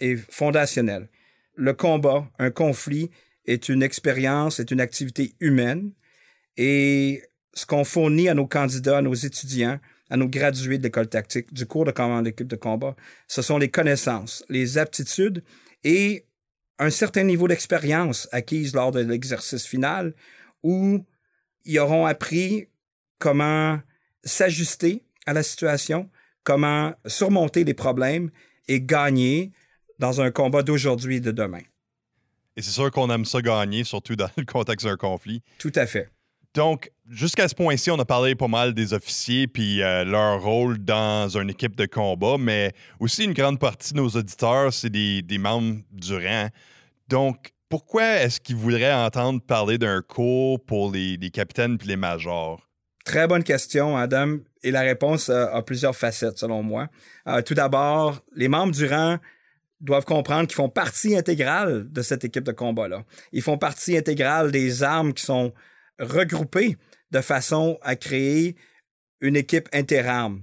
est 0.00 0.16
fondationnel 0.16 1.08
le 1.54 1.72
combat, 1.74 2.28
un 2.38 2.50
conflit, 2.50 3.10
est 3.46 3.68
une 3.68 3.82
expérience, 3.82 4.60
est 4.60 4.70
une 4.70 4.80
activité 4.80 5.34
humaine. 5.40 5.92
Et 6.56 7.22
ce 7.54 7.66
qu'on 7.66 7.84
fournit 7.84 8.28
à 8.28 8.34
nos 8.34 8.46
candidats, 8.46 8.98
à 8.98 9.02
nos 9.02 9.14
étudiants, 9.14 9.78
à 10.10 10.16
nos 10.16 10.28
gradués 10.28 10.78
de 10.78 10.82
l'école 10.82 11.08
tactique, 11.08 11.52
du 11.52 11.66
cours 11.66 11.84
de 11.84 11.90
commande 11.90 12.24
d'équipe 12.24 12.46
de 12.46 12.56
combat, 12.56 12.94
ce 13.28 13.42
sont 13.42 13.58
les 13.58 13.68
connaissances, 13.68 14.44
les 14.48 14.78
aptitudes 14.78 15.42
et 15.84 16.26
un 16.78 16.90
certain 16.90 17.24
niveau 17.24 17.48
d'expérience 17.48 18.28
acquise 18.32 18.74
lors 18.74 18.92
de 18.92 19.00
l'exercice 19.00 19.66
final 19.66 20.14
où 20.62 21.04
ils 21.64 21.78
auront 21.78 22.06
appris 22.06 22.68
comment 23.18 23.80
s'ajuster 24.24 25.04
à 25.26 25.32
la 25.32 25.42
situation, 25.42 26.08
comment 26.44 26.92
surmonter 27.06 27.64
les 27.64 27.74
problèmes 27.74 28.30
et 28.68 28.80
gagner 28.80 29.52
dans 29.98 30.20
un 30.20 30.30
combat 30.30 30.62
d'aujourd'hui 30.62 31.16
et 31.16 31.20
de 31.20 31.30
demain. 31.30 31.62
Et 32.56 32.62
c'est 32.62 32.70
sûr 32.70 32.90
qu'on 32.90 33.10
aime 33.10 33.24
ça 33.24 33.40
gagner, 33.40 33.84
surtout 33.84 34.16
dans 34.16 34.28
le 34.36 34.44
contexte 34.44 34.86
d'un 34.86 34.96
conflit. 34.96 35.42
Tout 35.58 35.72
à 35.74 35.86
fait. 35.86 36.10
Donc, 36.54 36.90
jusqu'à 37.08 37.48
ce 37.48 37.54
point-ci, 37.54 37.90
on 37.90 37.98
a 37.98 38.04
parlé 38.04 38.34
pas 38.34 38.48
mal 38.48 38.74
des 38.74 38.92
officiers 38.92 39.46
puis 39.46 39.80
euh, 39.80 40.04
leur 40.04 40.42
rôle 40.42 40.78
dans 40.78 41.34
une 41.38 41.48
équipe 41.48 41.76
de 41.76 41.86
combat, 41.86 42.36
mais 42.38 42.74
aussi 43.00 43.24
une 43.24 43.32
grande 43.32 43.58
partie 43.58 43.94
de 43.94 43.98
nos 43.98 44.08
auditeurs, 44.08 44.72
c'est 44.72 44.90
des, 44.90 45.38
membres 45.38 45.80
du 45.90 46.14
rang. 46.14 46.48
Donc, 47.08 47.52
pourquoi 47.72 48.04
est-ce 48.20 48.38
qu'ils 48.38 48.56
voudraient 48.56 48.92
entendre 48.92 49.40
parler 49.40 49.78
d'un 49.78 50.02
cours 50.02 50.62
pour 50.62 50.92
les, 50.92 51.16
capitaines 51.30 51.78
puis 51.78 51.88
les 51.88 51.96
majors? 51.96 52.68
Très 53.02 53.26
bonne 53.26 53.42
question, 53.42 53.96
Adam. 53.96 54.40
Et 54.62 54.70
la 54.70 54.82
réponse 54.82 55.30
a 55.30 55.62
plusieurs 55.62 55.96
facettes, 55.96 56.36
selon 56.36 56.62
moi. 56.62 56.88
Euh, 57.26 57.40
tout 57.40 57.54
d'abord, 57.54 58.22
les 58.36 58.48
membres 58.48 58.74
du 58.74 58.84
rang 58.84 59.16
doivent 59.80 60.04
comprendre 60.04 60.48
qu'ils 60.48 60.56
font 60.56 60.68
partie 60.68 61.16
intégrale 61.16 61.90
de 61.90 62.02
cette 62.02 62.26
équipe 62.26 62.44
de 62.44 62.52
combat-là. 62.52 63.04
Ils 63.32 63.40
font 63.40 63.56
partie 63.56 63.96
intégrale 63.96 64.52
des 64.52 64.82
armes 64.82 65.14
qui 65.14 65.24
sont 65.24 65.54
regroupées 65.98 66.76
de 67.10 67.22
façon 67.22 67.78
à 67.80 67.96
créer 67.96 68.54
une 69.22 69.34
équipe 69.34 69.70
interarmes. 69.72 70.42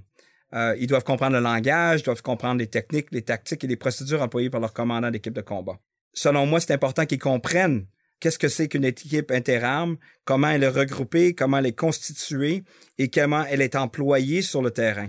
Euh, 0.52 0.74
ils 0.80 0.88
doivent 0.88 1.04
comprendre 1.04 1.36
le 1.36 1.42
langage, 1.42 2.00
ils 2.00 2.06
doivent 2.06 2.22
comprendre 2.22 2.58
les 2.58 2.66
techniques, 2.66 3.12
les 3.12 3.22
tactiques 3.22 3.62
et 3.62 3.68
les 3.68 3.76
procédures 3.76 4.20
employées 4.20 4.50
par 4.50 4.60
leur 4.60 4.72
commandant 4.72 5.12
d'équipe 5.12 5.32
de 5.32 5.42
combat. 5.42 5.78
Selon 6.12 6.46
moi, 6.46 6.60
c'est 6.60 6.72
important 6.72 7.06
qu'ils 7.06 7.18
comprennent 7.18 7.86
qu'est-ce 8.20 8.38
que 8.38 8.48
c'est 8.48 8.68
qu'une 8.68 8.84
équipe 8.84 9.30
interarmes, 9.30 9.96
comment 10.24 10.48
elle 10.48 10.62
est 10.62 10.68
regroupée, 10.68 11.34
comment 11.34 11.58
elle 11.58 11.66
est 11.66 11.78
constituée 11.78 12.62
et 12.98 13.08
comment 13.08 13.44
elle 13.46 13.62
est 13.62 13.76
employée 13.76 14.42
sur 14.42 14.62
le 14.62 14.70
terrain. 14.70 15.08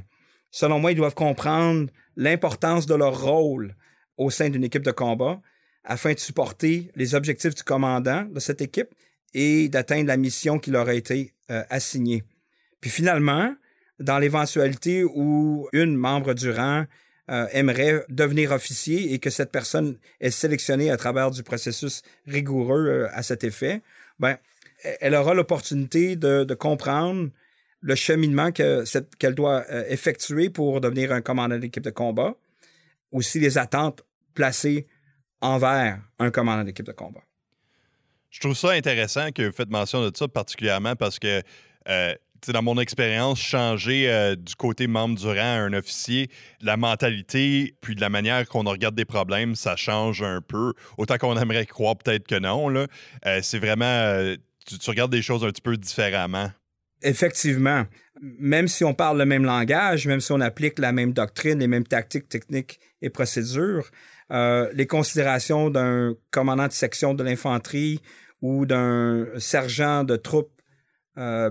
selon 0.49 0.79
moi, 0.79 0.91
ils 0.91 0.97
doivent 0.97 1.15
comprendre 1.15 1.89
l'importance 2.15 2.85
de 2.85 2.95
leur 2.95 3.21
rôle 3.21 3.75
au 4.17 4.29
sein 4.29 4.49
d'une 4.49 4.63
équipe 4.63 4.83
de 4.83 4.91
combat 4.91 5.41
afin 5.83 6.13
de 6.13 6.19
supporter 6.19 6.91
les 6.95 7.15
objectifs 7.15 7.55
du 7.55 7.63
commandant 7.63 8.23
de 8.25 8.39
cette 8.39 8.61
équipe 8.61 8.93
et 9.33 9.69
d'atteindre 9.69 10.07
la 10.07 10.17
mission 10.17 10.59
qui 10.59 10.71
leur 10.71 10.87
a 10.87 10.93
été 10.93 11.33
euh, 11.49 11.63
assignée. 11.69 12.23
Puis 12.81 12.89
finalement, 12.89 13.55
dans 13.99 14.19
l'éventualité 14.19 15.03
où 15.03 15.67
une 15.73 15.95
membre 15.95 16.33
du 16.33 16.51
rang 16.51 16.85
euh, 17.31 17.47
aimerait 17.51 18.05
devenir 18.09 18.51
officier 18.51 19.13
et 19.13 19.19
que 19.19 19.29
cette 19.29 19.51
personne 19.51 19.97
est 20.19 20.31
sélectionnée 20.31 20.91
à 20.91 20.97
travers 20.97 21.31
du 21.31 21.43
processus 21.43 22.03
rigoureux 22.27 22.85
euh, 22.85 23.07
à 23.13 23.23
cet 23.23 23.43
effet, 23.43 23.81
ben, 24.19 24.37
elle 24.99 25.15
aura 25.15 25.33
l'opportunité 25.33 26.15
de, 26.15 26.53
comprendre 26.53 27.29
le 27.81 27.95
cheminement 27.95 28.51
qu'elle 28.51 29.35
doit 29.35 29.63
effectuer 29.89 30.49
pour 30.49 30.81
devenir 30.81 31.11
un 31.11 31.21
commandant 31.21 31.57
d'équipe 31.57 31.83
de 31.83 31.91
combat, 31.91 32.35
aussi 33.11 33.39
les 33.39 33.57
attentes 33.59 34.03
placées 34.33 34.87
envers 35.41 35.99
un 36.19 36.31
commandant 36.31 36.63
d'équipe 36.63 36.85
de 36.85 36.91
combat. 36.91 37.21
Je 38.31 38.39
trouve 38.39 38.55
ça 38.55 38.71
intéressant 38.71 39.31
que 39.31 39.43
vous 39.43 39.51
faites 39.51 39.69
mention 39.69 40.09
de 40.09 40.15
ça, 40.15 40.27
particulièrement 40.27 40.95
parce 40.95 41.19
que, 41.19 41.41
euh, 41.89 42.15
dans 42.47 42.61
mon 42.63 42.79
expérience, 42.79 43.39
changer 43.39 44.09
euh, 44.09 44.35
du 44.35 44.55
côté 44.55 44.87
membre 44.87 45.19
du 45.19 45.27
rang 45.27 45.35
à 45.35 45.59
un 45.59 45.73
officier, 45.73 46.29
la 46.61 46.77
mentalité, 46.77 47.75
puis 47.81 47.95
de 47.95 48.01
la 48.01 48.09
manière 48.09 48.47
qu'on 48.47 48.63
regarde 48.63 48.95
des 48.95 49.05
problèmes, 49.05 49.55
ça 49.55 49.75
change 49.75 50.23
un 50.23 50.41
peu. 50.41 50.73
Autant 50.97 51.17
qu'on 51.17 51.37
aimerait 51.37 51.65
croire, 51.65 51.97
peut-être 51.97 52.27
que 52.27 52.39
non. 52.39 52.73
Euh, 52.73 53.39
c'est 53.41 53.59
vraiment. 53.59 54.35
Tu, 54.67 54.77
tu, 54.77 54.89
regardes 54.89 55.11
des 55.11 55.21
choses 55.21 55.43
un 55.43 55.49
petit 55.49 55.61
peu 55.61 55.77
différemment. 55.77 56.51
Effectivement. 57.01 57.85
Même 58.21 58.67
si 58.67 58.83
on 58.83 58.93
parle 58.93 59.17
le 59.17 59.25
même 59.25 59.43
langage, 59.43 60.05
même 60.05 60.21
si 60.21 60.31
on 60.31 60.39
applique 60.41 60.77
la 60.77 60.91
même 60.91 61.13
doctrine, 61.13 61.59
les 61.59 61.67
mêmes 61.67 61.87
tactiques, 61.87 62.29
techniques 62.29 62.79
et 63.01 63.09
procédures, 63.09 63.89
euh, 64.31 64.69
les 64.73 64.85
considérations 64.85 65.69
d'un 65.69 66.15
commandant 66.29 66.67
de 66.67 66.71
section 66.71 67.13
de 67.13 67.23
l'infanterie 67.23 67.99
ou 68.41 68.65
d'un 68.65 69.27
sergent 69.39 70.03
de 70.03 70.15
troupes 70.15 70.61
euh, 71.17 71.49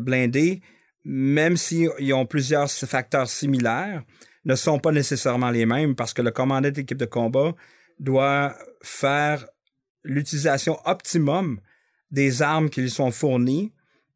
même 1.04 1.56
s'ils 1.56 2.14
ont 2.14 2.26
plusieurs 2.26 2.70
facteurs 2.70 3.28
similaires, 3.28 4.02
ne 4.44 4.54
sont 4.54 4.78
pas 4.78 4.92
nécessairement 4.92 5.50
les 5.50 5.66
mêmes 5.66 5.94
parce 5.94 6.14
que 6.14 6.22
le 6.22 6.30
commandant 6.30 6.70
d'équipe 6.70 6.98
de 6.98 7.04
combat 7.04 7.54
doit 7.98 8.56
faire 8.82 9.46
l'utilisation 10.02 10.78
optimum 10.86 11.60
des 12.10 12.42
armes 12.42 12.70
qui 12.70 12.80
lui 12.80 12.90
sont 12.90 13.10
fournies 13.10 13.72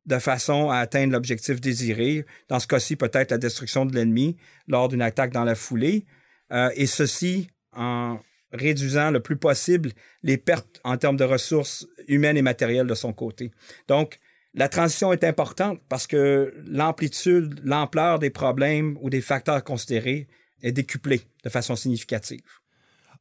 de 0.07 0.19
façon 0.19 0.71
à 0.71 0.79
atteindre 0.79 1.13
l'objectif 1.13 1.61
désiré, 1.61 2.27
dans 2.49 2.59
ce 2.59 2.67
cas-ci 2.67 2.97
peut-être 2.97 3.31
la 3.31 3.39
destruction 3.39 3.87
de 3.87 3.95
l'ennemi 3.95 4.37
lors 4.67 4.89
d'une 4.89 5.03
attaque 5.03 5.33
dans 5.33 5.45
la 5.45 5.55
foulée, 5.55 6.05
euh, 6.53 6.71
et 6.75 6.87
ceci 6.87 7.49
en 7.73 8.19
réduisant 8.53 9.11
le 9.11 9.21
plus 9.21 9.37
possible 9.37 9.91
les 10.23 10.37
pertes 10.37 10.81
en 10.85 10.97
termes 10.97 11.17
de 11.17 11.25
ressources 11.25 11.87
humaines 12.07 12.37
et 12.37 12.43
matérielles 12.43 12.87
de 12.87 12.95
son 12.95 13.13
côté. 13.13 13.51
Donc, 13.89 14.21
la 14.55 14.69
transition 14.69 15.13
est 15.13 15.25
importante 15.25 15.81
parce 15.89 16.07
que 16.07 16.55
l'amplitude, 16.67 17.61
l'ampleur 17.65 18.19
des 18.19 18.31
problèmes 18.31 18.97
ou 19.01 19.11
des 19.11 19.21
facteurs 19.21 19.63
considérés 19.65 20.29
est 20.63 20.73
décuplée 20.73 21.23
de 21.43 21.49
façon 21.49 21.77
significative. 21.77 22.43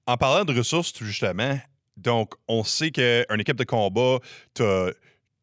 En 0.06 0.18
parlant 0.18 0.46
de 0.46 0.58
ressources, 0.58 0.94
justement, 1.02 1.60
donc, 1.98 2.34
on 2.48 2.63
sait 2.63 2.92
qu'une 2.92 3.40
équipe 3.40 3.58
de 3.58 3.63
combat, 3.63 4.20
tu 4.54 4.63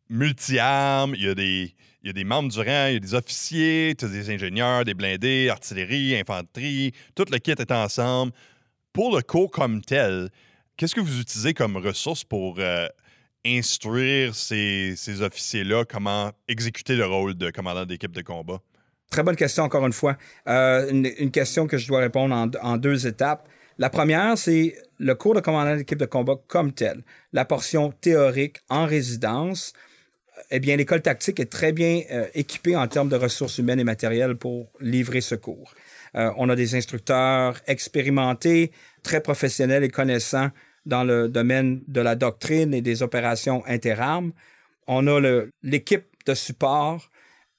multi-armes, 0.09 1.14
il 1.14 1.23
y 1.23 1.28
a 1.28 1.35
des. 1.35 1.75
Membres 2.25 2.50
du 2.50 2.59
rang, 2.59 2.87
il 2.88 2.94
y 2.94 2.97
a 2.97 2.99
des 2.99 3.14
officiers, 3.14 3.94
tu 3.97 4.06
as 4.06 4.09
des 4.09 4.30
ingénieurs, 4.30 4.85
des 4.85 4.94
blindés, 4.94 5.49
artillerie, 5.50 6.16
infanterie, 6.16 6.92
tout 7.14 7.26
le 7.30 7.38
kit 7.38 7.52
est 7.52 7.70
ensemble 7.70 8.32
pour 8.92 9.14
le 9.14 9.23
cours 9.23 9.50
comme 9.50 9.82
tel, 9.82 10.30
qu'est-ce 10.76 10.94
que 10.94 11.00
vous 11.00 11.20
utilisez 11.20 11.54
comme 11.54 11.76
ressource 11.76 12.25
pour 12.25 12.56
euh, 12.59 12.88
instruire 13.44 14.35
ces, 14.35 15.23
officiers-là 15.23 15.85
comment 15.85 16.32
exécuter 16.49 16.97
le 16.97 17.06
rôle 17.06 17.35
de 17.35 17.50
commandant 17.50 17.87
d'équipe 17.87 18.12
de 18.12 18.23
combat? 18.23 18.61
Très 19.11 19.23
bonne 19.23 19.37
question, 19.37 19.64
encore 19.64 19.87
une 19.87 19.92
fois. 19.92 20.16
Euh, 20.47 20.88
une, 20.90 21.30
question 21.30 21.66
que 21.66 21.78
je 21.78 21.88
dois 21.88 22.00
répondre 22.00 22.49
en, 22.62 22.76
deux 22.76 23.06
étapes. 23.06 23.49
La 23.78 23.90
première, 23.90 24.38
c'est 24.38 24.76
le 24.99 25.14
cours 25.14 25.35
de 25.35 25.40
commandant 25.40 25.75
d'équipe 25.75 25.99
de 25.99 26.06
combat 26.06 26.35
comme 26.47 26.73
tel. 26.73 27.02
La 27.32 27.44
portion 27.44 27.90
théorique 27.90 28.59
en 28.68 28.87
résidence. 28.87 29.73
Eh 30.50 30.61
bien, 30.61 30.76
l'école 30.76 31.02
tactique 31.02 31.40
est 31.40 31.50
très 31.50 31.73
bien 31.73 32.02
euh, 32.12 32.26
équipée 32.35 32.76
en 32.76 32.87
termes 32.87 33.09
de 33.09 33.16
ressources 33.16 33.59
humaines 33.59 33.80
et 33.80 33.85
matérielles 33.85 34.37
pour 34.37 34.70
livrer 34.80 35.20
ce 35.20 35.35
cours. 35.35 35.75
Euh, 36.14 36.30
on 36.37 36.49
a 36.49 36.56
des 36.56 36.75
instructeurs 36.75 37.61
expérimentés, 37.66 38.73
très 39.02 39.20
professionnels 39.20 39.85
et 39.85 39.88
connaissants 39.88 40.50
dans 40.87 41.04
le 41.04 41.28
domaine 41.28 41.82
de 41.88 42.00
la 42.00 42.16
doctrine 42.16 42.75
et 42.75 42.80
des 42.80 43.02
opérations 43.02 43.62
interarmes. 43.66 44.32
On 44.87 45.06
a 45.06 45.44
l'équipe 45.62 46.06
de 46.26 46.34
support 46.34 47.08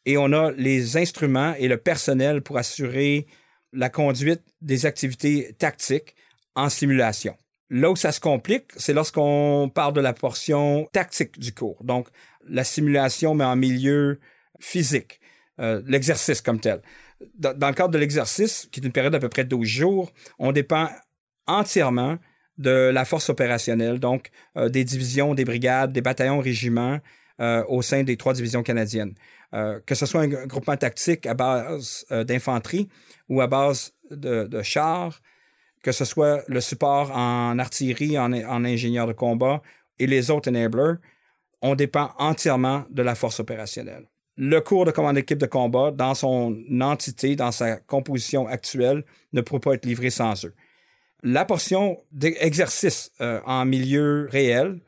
et 0.06 0.18
on 0.18 0.34
a 0.34 0.52
les 0.52 0.98
instruments 0.98 1.54
et 1.58 1.68
le 1.68 1.78
personnel 1.78 2.42
pour 2.42 2.58
assurer 2.58 3.28
la 3.74 3.90
conduite 3.90 4.42
des 4.62 4.86
activités 4.86 5.56
tactiques 5.58 6.16
en 6.56 6.70
simulation. 6.70 7.36
Là 7.70 7.90
où 7.90 7.96
ça 7.96 8.12
se 8.12 8.20
complique, 8.20 8.66
c'est 8.76 8.94
lorsqu'on 8.94 9.72
parle 9.74 9.94
de 9.94 10.02
la 10.02 10.14
portion 10.14 10.90
tactique 10.92 11.40
du 11.40 11.54
cours. 11.54 11.82
Donc, 11.84 12.08
la 12.46 12.66
simulation, 12.66 13.34
mais 13.34 13.46
en 13.46 13.56
milieu 13.56 14.20
physique, 14.60 15.22
euh, 15.60 15.82
l'exercice 15.86 16.42
comme 16.42 16.60
tel 16.60 16.82
dans, 17.36 17.68
le 17.68 17.74
cadre 17.74 17.90
de 17.90 17.98
l'exercice, 17.98 18.68
qui 18.72 18.80
est 18.80 18.86
une 18.86 18.92
période 18.92 19.14
d'à 19.14 19.20
peu 19.20 19.30
près 19.30 19.44
12 19.44 19.68
jours, 19.68 20.12
on 20.40 20.52
dépend 20.52 20.90
entièrement 21.48 22.18
de 22.62 22.92
la 22.94 23.06
force 23.06 23.30
opérationnelle, 23.30 24.00
donc 24.00 24.30
euh, 24.58 24.70
des 24.70 24.84
divisions, 24.84 25.34
des 25.34 25.46
brigades, 25.46 25.92
des 25.92 26.02
bataillons, 26.02 26.40
régiments 26.40 27.00
euh, 27.40 27.64
au 27.68 27.82
sein 27.82 28.04
des 28.04 28.18
trois 28.18 28.34
divisions 28.34 28.64
canadiennes. 28.64 29.14
Euh, 29.54 29.80
que 29.86 29.96
ce 29.96 30.06
soit 30.06 30.22
un, 30.22 30.28
groupement 30.28 30.78
tactique 30.78 31.26
à 31.26 31.34
base 31.34 32.06
d'infanterie 32.10 32.88
ou 33.28 33.42
à 33.42 33.48
base 33.48 33.94
de, 34.12 34.62
chars, 34.62 35.22
que 35.84 35.92
ce 35.92 36.06
soit 36.06 36.44
le 36.48 36.62
support 36.62 37.12
en 37.12 37.60
artillerie, 37.60 38.18
en, 38.18 38.32
en 38.32 38.64
ingénieur 38.64 39.08
de 39.08 39.14
combat 39.14 39.62
et 40.00 40.08
les 40.08 40.32
autres 40.32 40.50
enablers, 40.50 40.96
on 41.62 41.76
dépend 41.76 42.12
entièrement 42.18 42.86
de 42.90 43.04
la 43.04 43.16
force 43.16 43.40
opérationnelle 43.40 44.08
le 44.38 44.60
cours 44.60 44.86
de 44.86 44.92
commande 44.92 45.16
d'équipe 45.16 45.38
de 45.38 45.46
combat, 45.46 45.92
dans 45.92 46.16
son 46.16 46.58
entité, 46.82 47.36
dans 47.36 47.52
sa 47.52 47.78
composition 47.78 48.48
actuelle, 48.48 49.04
ne 49.34 49.42
pourrait 49.42 49.60
pas 49.60 49.74
être 49.74 49.86
livré 49.86 50.10
sans 50.10 50.46
eux. 50.46 50.54
La 51.24 51.46
portion 51.46 52.02
d'exercice 52.12 53.12
euh, 53.22 53.40
en 53.46 53.66
milieu 53.66 54.28
réel 54.32 54.80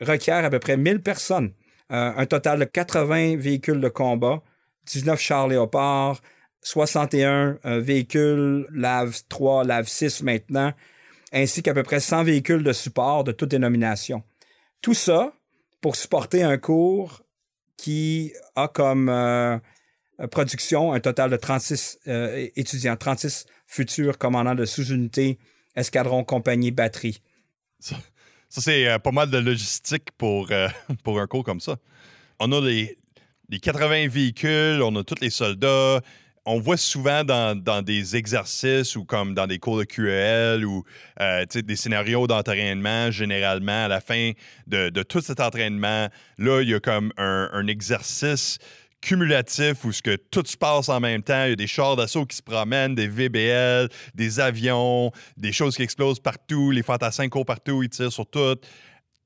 requiert 0.00 0.44
à 0.44 0.50
peu 0.50 0.58
près 0.58 0.76
1000 0.76 1.00
personnes, 1.02 1.52
euh, 1.90 2.12
un 2.16 2.26
total 2.26 2.60
de 2.60 2.64
80 2.64 3.36
véhicules 3.36 3.80
de 3.80 3.88
combat, 3.88 4.42
19 4.86 5.20
chars 5.20 5.48
léopards, 5.48 6.20
61 6.62 7.58
euh, 7.64 7.80
véhicules 7.80 8.66
LAV 8.72 9.16
3, 9.28 9.64
LAV 9.64 9.86
6 9.86 10.22
maintenant, 10.22 10.72
ainsi 11.32 11.62
qu'à 11.62 11.74
peu 11.74 11.82
près 11.82 12.00
100 12.00 12.24
véhicules 12.24 12.62
de 12.62 12.72
support 12.72 13.24
de 13.24 13.32
toute 13.32 13.50
dénomination. 13.50 14.22
Tout 14.80 14.94
ça 14.94 15.32
pour 15.80 15.96
supporter 15.96 16.42
un 16.42 16.58
cours 16.58 17.22
qui 17.76 18.32
a 18.54 18.68
comme 18.68 19.08
euh, 19.08 19.58
production 20.30 20.92
un 20.92 21.00
total 21.00 21.30
de 21.30 21.36
36 21.36 21.98
euh, 22.06 22.48
étudiants, 22.54 22.96
36 22.96 23.46
futurs 23.66 24.18
commandants 24.18 24.54
de 24.54 24.64
sous-unités, 24.64 25.38
escadron, 25.74 26.24
compagnie, 26.24 26.70
batterie. 26.70 27.20
Ça, 27.78 27.96
c'est 28.48 28.86
euh, 28.86 28.98
pas 28.98 29.12
mal 29.12 29.30
de 29.30 29.38
logistique 29.38 30.10
pour, 30.18 30.48
pour 31.04 31.20
un 31.20 31.26
cours 31.26 31.44
comme 31.44 31.60
ça. 31.60 31.76
On 32.38 32.52
a 32.52 32.60
les, 32.60 32.98
les 33.48 33.60
80 33.60 34.08
véhicules, 34.08 34.80
on 34.82 34.94
a 34.96 35.04
tous 35.04 35.20
les 35.20 35.30
soldats, 35.30 36.00
on 36.44 36.58
voit 36.58 36.76
souvent 36.76 37.22
dans, 37.24 37.82
des 37.84 38.16
exercices 38.16 38.96
ou 38.96 39.04
comme 39.04 39.34
dans 39.34 39.46
des 39.46 39.58
cours 39.58 39.78
de 39.78 39.84
QEL 39.84 40.64
ou 40.64 40.84
des 41.54 41.76
scénarios 41.76 42.26
d'entraînement, 42.26 43.10
généralement, 43.10 43.84
à 43.84 43.88
la 43.88 44.00
fin 44.00 44.32
de, 44.66 45.02
tout 45.02 45.20
cet 45.20 45.40
entraînement, 45.40 46.08
là, 46.38 46.62
il 46.62 46.70
y 46.70 46.74
a 46.74 46.80
comme 46.80 47.12
un, 47.16 47.66
exercice 47.66 48.58
cumulatif 49.02 49.84
où 49.84 49.92
ce 49.92 50.00
que 50.00 50.16
tout 50.16 50.44
se 50.46 50.56
passe 50.56 50.88
en 50.88 51.00
même 51.00 51.22
temps. 51.22 51.44
Il 51.44 51.50
y 51.50 51.52
a 51.52 51.56
des 51.56 51.66
chars 51.66 51.96
d'assaut 51.96 52.24
qui 52.24 52.36
se 52.36 52.42
promènent, 52.42 52.94
des 52.94 53.08
VBL, 53.08 53.88
des 54.14 54.40
avions, 54.40 55.12
des 55.36 55.52
choses 55.52 55.76
qui 55.76 55.82
explosent 55.82 56.20
partout, 56.20 56.70
les 56.70 56.82
fantassins 56.82 57.28
courent 57.28 57.44
partout, 57.44 57.82
ils 57.82 57.90
tirent 57.90 58.12
sur 58.12 58.26
tout. 58.26 58.56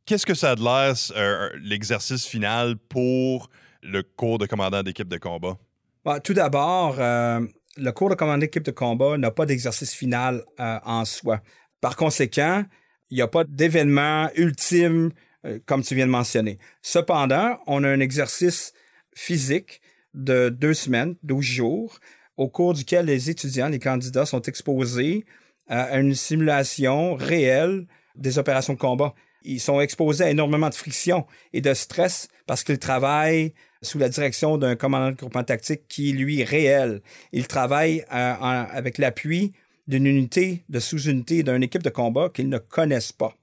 Qu'est-ce 0.06 0.26
que 0.26 0.34
ça 0.34 0.52
a 0.52 0.54
de 0.56 0.62
l'air, 0.62 0.94
euh, 1.16 1.50
l'exercice 1.62 2.26
final 2.26 2.76
pour 2.76 3.50
le 3.82 4.02
cours 4.02 4.38
de 4.38 4.46
commandant 4.46 4.82
d'équipe 4.82 5.08
de 5.08 5.18
combat? 5.18 5.56
Bah, 6.04 6.20
tout 6.20 6.34
d'abord, 6.34 6.96
euh, 6.98 7.40
le 7.76 7.92
cours 7.92 8.10
de 8.10 8.14
commande 8.14 8.40
d'équipe 8.40 8.62
de 8.62 8.70
combat 8.70 9.18
n'a 9.18 9.30
pas 9.30 9.46
d'exercice 9.46 9.92
final 9.92 10.42
euh, 10.60 10.78
en 10.84 11.04
soi. 11.04 11.40
Par 11.80 11.96
conséquent, 11.96 12.64
il 13.10 13.16
n'y 13.16 13.22
a 13.22 13.28
pas 13.28 13.44
d'événement 13.44 14.28
ultime 14.36 15.10
euh, 15.46 15.58
comme 15.66 15.82
tu 15.82 15.94
viens 15.94 16.06
de 16.06 16.10
mentionner. 16.10 16.58
Cependant, 16.82 17.58
on 17.66 17.84
a 17.84 17.88
un 17.88 18.00
exercice 18.00 18.72
physique 19.16 19.80
de 20.14 20.48
deux 20.50 20.74
semaines, 20.74 21.16
douze 21.24 21.44
jours, 21.44 21.98
au 22.36 22.48
cours 22.48 22.74
duquel 22.74 23.06
les 23.06 23.30
étudiants, 23.30 23.68
les 23.68 23.78
candidats 23.78 24.26
sont 24.26 24.42
exposés 24.42 25.24
à 25.66 25.98
une 25.98 26.14
simulation 26.14 27.14
réelle 27.14 27.86
des 28.14 28.38
opérations 28.38 28.74
de 28.74 28.78
combat. 28.78 29.14
Ils 29.42 29.60
sont 29.60 29.80
exposés 29.80 30.24
à 30.24 30.30
énormément 30.30 30.68
de 30.68 30.74
friction 30.74 31.26
et 31.52 31.60
de 31.60 31.72
stress 31.74 32.28
parce 32.46 32.62
qu'ils 32.62 32.78
travaillent 32.78 33.52
sous 33.82 33.98
la 33.98 34.08
direction 34.08 34.58
d'un 34.58 34.76
commandant 34.76 35.10
de 35.10 35.16
groupement 35.16 35.44
tactique 35.44 35.88
qui, 35.88 36.12
lui, 36.12 36.40
est 36.40 36.44
réel. 36.44 37.00
Ils 37.32 37.46
travaillent 37.46 38.04
avec 38.10 38.98
l'appui 38.98 39.52
d'une 39.86 40.06
unité, 40.06 40.64
de 40.68 40.80
sous-unité, 40.80 41.42
d'une 41.42 41.62
équipe 41.62 41.82
de 41.82 41.90
combat 41.90 42.28
qu'ils 42.28 42.48
ne 42.48 42.58
connaissent 42.58 43.12
pas. 43.12 43.34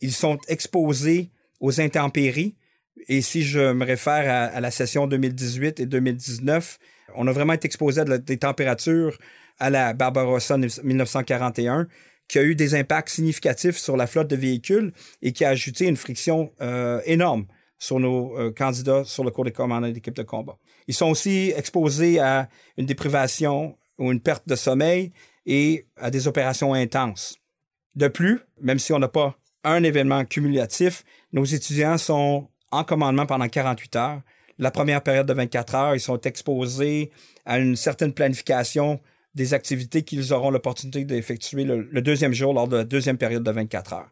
Ils 0.00 0.12
sont 0.12 0.38
exposés 0.48 1.30
aux 1.60 1.80
intempéries. 1.80 2.54
Et 3.08 3.22
si 3.22 3.42
je 3.42 3.72
me 3.72 3.84
réfère 3.84 4.52
à, 4.54 4.60
la 4.60 4.70
session 4.70 5.06
2018 5.06 5.80
et 5.80 5.86
2019, 5.86 6.78
on 7.16 7.26
a 7.26 7.32
vraiment 7.32 7.52
été 7.52 7.66
exposé 7.66 8.00
à 8.00 8.18
des 8.18 8.38
températures 8.38 9.18
à 9.58 9.70
la 9.70 9.92
Barbarossa 9.92 10.56
1941 10.56 11.88
qui 12.28 12.38
a 12.38 12.44
eu 12.44 12.54
des 12.54 12.76
impacts 12.76 13.08
significatifs 13.08 13.76
sur 13.76 13.96
la 13.96 14.06
flotte 14.06 14.28
de 14.28 14.36
véhicules 14.36 14.92
et 15.20 15.32
qui 15.32 15.44
a 15.44 15.48
ajouté 15.48 15.86
une 15.86 15.96
friction 15.96 16.52
euh, 16.60 17.00
énorme 17.04 17.46
sur 17.76 17.98
nos 17.98 18.38
euh, 18.38 18.52
candidats 18.52 19.04
sur 19.04 19.24
le 19.24 19.32
cours 19.32 19.44
des 19.44 19.50
commandants 19.50 19.88
d'équipe 19.88 20.14
de 20.14 20.22
combat. 20.22 20.56
Ils 20.86 20.94
sont 20.94 21.08
aussi 21.08 21.52
exposés 21.56 22.20
à 22.20 22.48
une 22.76 22.86
déprivation 22.86 23.76
ou 23.98 24.12
une 24.12 24.20
perte 24.20 24.46
de 24.46 24.54
sommeil 24.54 25.12
et 25.44 25.86
à 25.96 26.10
des 26.10 26.28
opérations 26.28 26.72
intenses. 26.72 27.38
De 27.96 28.06
plus, 28.06 28.38
même 28.60 28.78
si 28.78 28.92
on 28.92 29.00
n'a 29.00 29.08
pas 29.08 29.36
un 29.64 29.82
événement 29.82 30.24
cumulatif, 30.24 31.04
nos 31.32 31.44
étudiants 31.44 31.98
sont 31.98 32.48
en 32.70 32.84
commandement 32.84 33.26
pendant 33.26 33.48
48 33.48 33.96
heures. 33.96 34.20
La 34.58 34.70
première 34.70 35.02
période 35.02 35.26
de 35.26 35.32
24 35.32 35.74
heures, 35.74 35.94
ils 35.94 36.00
sont 36.00 36.20
exposés 36.20 37.10
à 37.46 37.58
une 37.58 37.76
certaine 37.76 38.12
planification 38.12 39.00
des 39.34 39.54
activités 39.54 40.02
qu'ils 40.02 40.32
auront 40.32 40.50
l'opportunité 40.50 41.04
d'effectuer 41.04 41.64
le, 41.64 42.02
deuxième 42.02 42.32
jour 42.32 42.52
lors 42.52 42.68
de 42.68 42.78
la 42.78 42.84
deuxième 42.84 43.16
période 43.16 43.42
de 43.42 43.50
24 43.50 43.92
heures. 43.92 44.10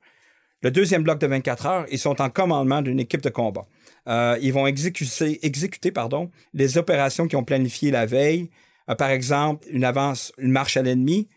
Le 0.62 0.70
deuxième 0.70 1.02
bloc 1.02 1.20
de 1.20 1.26
24 1.26 1.66
heures, 1.66 1.86
ils 1.90 1.98
sont 1.98 2.20
en 2.20 2.30
commandement 2.30 2.82
d'une 2.82 2.98
équipe 2.98 3.20
de 3.20 3.28
combat. 3.28 3.66
Euh, 4.08 4.38
ils 4.40 4.52
vont 4.52 4.66
exécuter, 4.66 5.92
pardon, 5.92 6.30
les 6.54 6.78
opérations 6.78 7.28
qu'ils 7.28 7.38
ont 7.38 7.44
planifiées 7.44 7.90
la 7.90 8.06
veille, 8.06 8.50
euh, 8.88 8.94
par 8.94 9.10
exemple 9.10 9.66
une 9.70 9.84
avance, 9.84 10.32
une 10.38 10.50
marche 10.50 10.76
à 10.76 10.82
l'ennemi, 10.82 11.28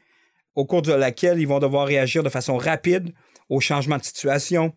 au 0.55 0.65
cours 0.65 0.81
de 0.81 0.93
laquelle 0.93 1.39
ils 1.39 1.47
vont 1.47 1.59
devoir 1.59 1.87
réagir 1.87 2.23
de 2.23 2.29
façon 2.29 2.57
rapide 2.57 3.13
au 3.49 3.59
changement 3.59 3.97
de 3.97 4.03
situation, 4.03 4.73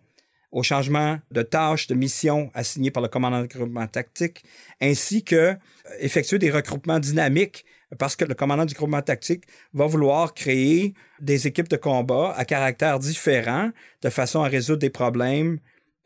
au 0.54 0.62
changement 0.62 1.18
de 1.32 1.42
tâches, 1.42 1.88
de 1.88 1.94
missions 1.94 2.50
assignées 2.54 2.92
par 2.92 3.02
le 3.02 3.08
commandant 3.08 3.42
de 3.42 3.46
groupement 3.46 3.86
tactique, 3.88 4.44
ainsi 4.80 5.24
que 5.24 5.34
euh, 5.34 5.54
effectuer 5.98 6.38
des 6.38 6.50
regroupements 6.50 7.00
dynamiques 7.00 7.66
parce 7.98 8.16
que 8.16 8.24
le 8.24 8.34
commandant 8.34 8.64
du 8.64 8.74
groupement 8.74 9.02
tactique 9.02 9.44
va 9.72 9.86
vouloir 9.86 10.32
créer 10.32 10.94
des 11.20 11.46
équipes 11.48 11.68
de 11.68 11.76
combat 11.76 12.34
à 12.36 12.44
caractère 12.44 12.98
différent 13.00 13.70
de 14.02 14.10
façon 14.10 14.42
à 14.42 14.48
résoudre 14.48 14.78
des 14.78 14.90
problèmes 14.90 15.58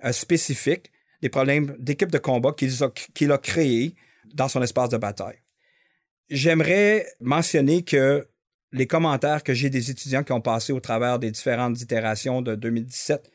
euh, 0.05 0.13
spécifiques, 0.13 0.91
des 1.21 1.29
problèmes 1.29 1.77
d'équipe 1.79 2.11
de 2.11 2.19
combat 2.19 2.53
qu'il 2.53 2.73
a, 2.83 2.91
qu'il 3.15 3.39
créés 3.43 3.95
dans 4.35 4.49
son 4.49 4.63
espace 4.63 4.89
de 4.89 4.97
bataille. 4.97 5.39
J'aimerais 6.31 7.07
mentionner 7.21 7.83
que 7.83 8.27
les 8.73 8.87
commentaires 8.87 9.43
que 9.43 9.53
j'ai 9.53 9.69
des 9.69 9.91
étudiants 9.91 10.25
qui 10.25 10.33
ont 10.33 10.41
passé 10.41 10.73
au 10.73 10.81
travers 10.81 11.19
des 11.19 11.31
différentes 11.31 11.81
itérations 11.81 12.41
de 12.41 12.55
2017, 12.55 13.31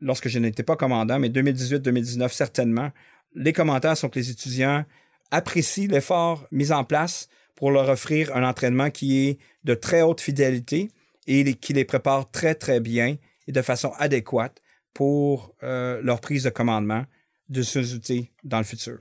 lorsque 0.00 0.28
je 0.28 0.38
n'étais 0.38 0.62
pas 0.62 0.76
commandant, 0.76 1.18
mais 1.18 1.28
2018-2019 1.28 2.28
certainement, 2.30 2.90
les 3.34 3.52
commentaires 3.52 3.96
sont 3.96 4.08
que 4.08 4.18
les 4.18 4.30
étudiants 4.30 4.84
apprécient 5.30 5.88
l'effort 5.88 6.46
mis 6.50 6.72
en 6.72 6.84
place 6.84 7.28
pour 7.54 7.70
leur 7.70 7.88
offrir 7.88 8.34
un 8.36 8.48
entraînement 8.48 8.90
qui 8.90 9.28
est 9.28 9.38
de 9.64 9.74
très 9.74 10.02
haute 10.02 10.20
fidélité 10.20 10.90
et 11.26 11.54
qui 11.54 11.72
les 11.72 11.84
prépare 11.84 12.30
très, 12.30 12.54
très 12.54 12.80
bien 12.80 13.16
et 13.46 13.52
de 13.52 13.62
façon 13.62 13.92
adéquate 13.98 14.62
pour 14.94 15.54
euh, 15.62 16.00
leur 16.02 16.20
prise 16.20 16.44
de 16.44 16.50
commandement 16.50 17.04
de 17.48 17.62
ces 17.62 17.94
outils 17.94 18.30
dans 18.44 18.58
le 18.58 18.64
futur. 18.64 18.98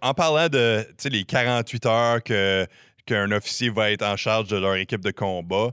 En 0.00 0.14
parlant 0.14 0.48
de 0.48 0.86
les 1.06 1.24
48 1.24 1.86
heures 1.86 2.22
que, 2.22 2.66
qu'un 3.04 3.30
officier 3.32 3.70
va 3.70 3.90
être 3.90 4.04
en 4.04 4.16
charge 4.16 4.48
de 4.48 4.56
leur 4.56 4.76
équipe 4.76 5.00
de 5.00 5.10
combat, 5.10 5.70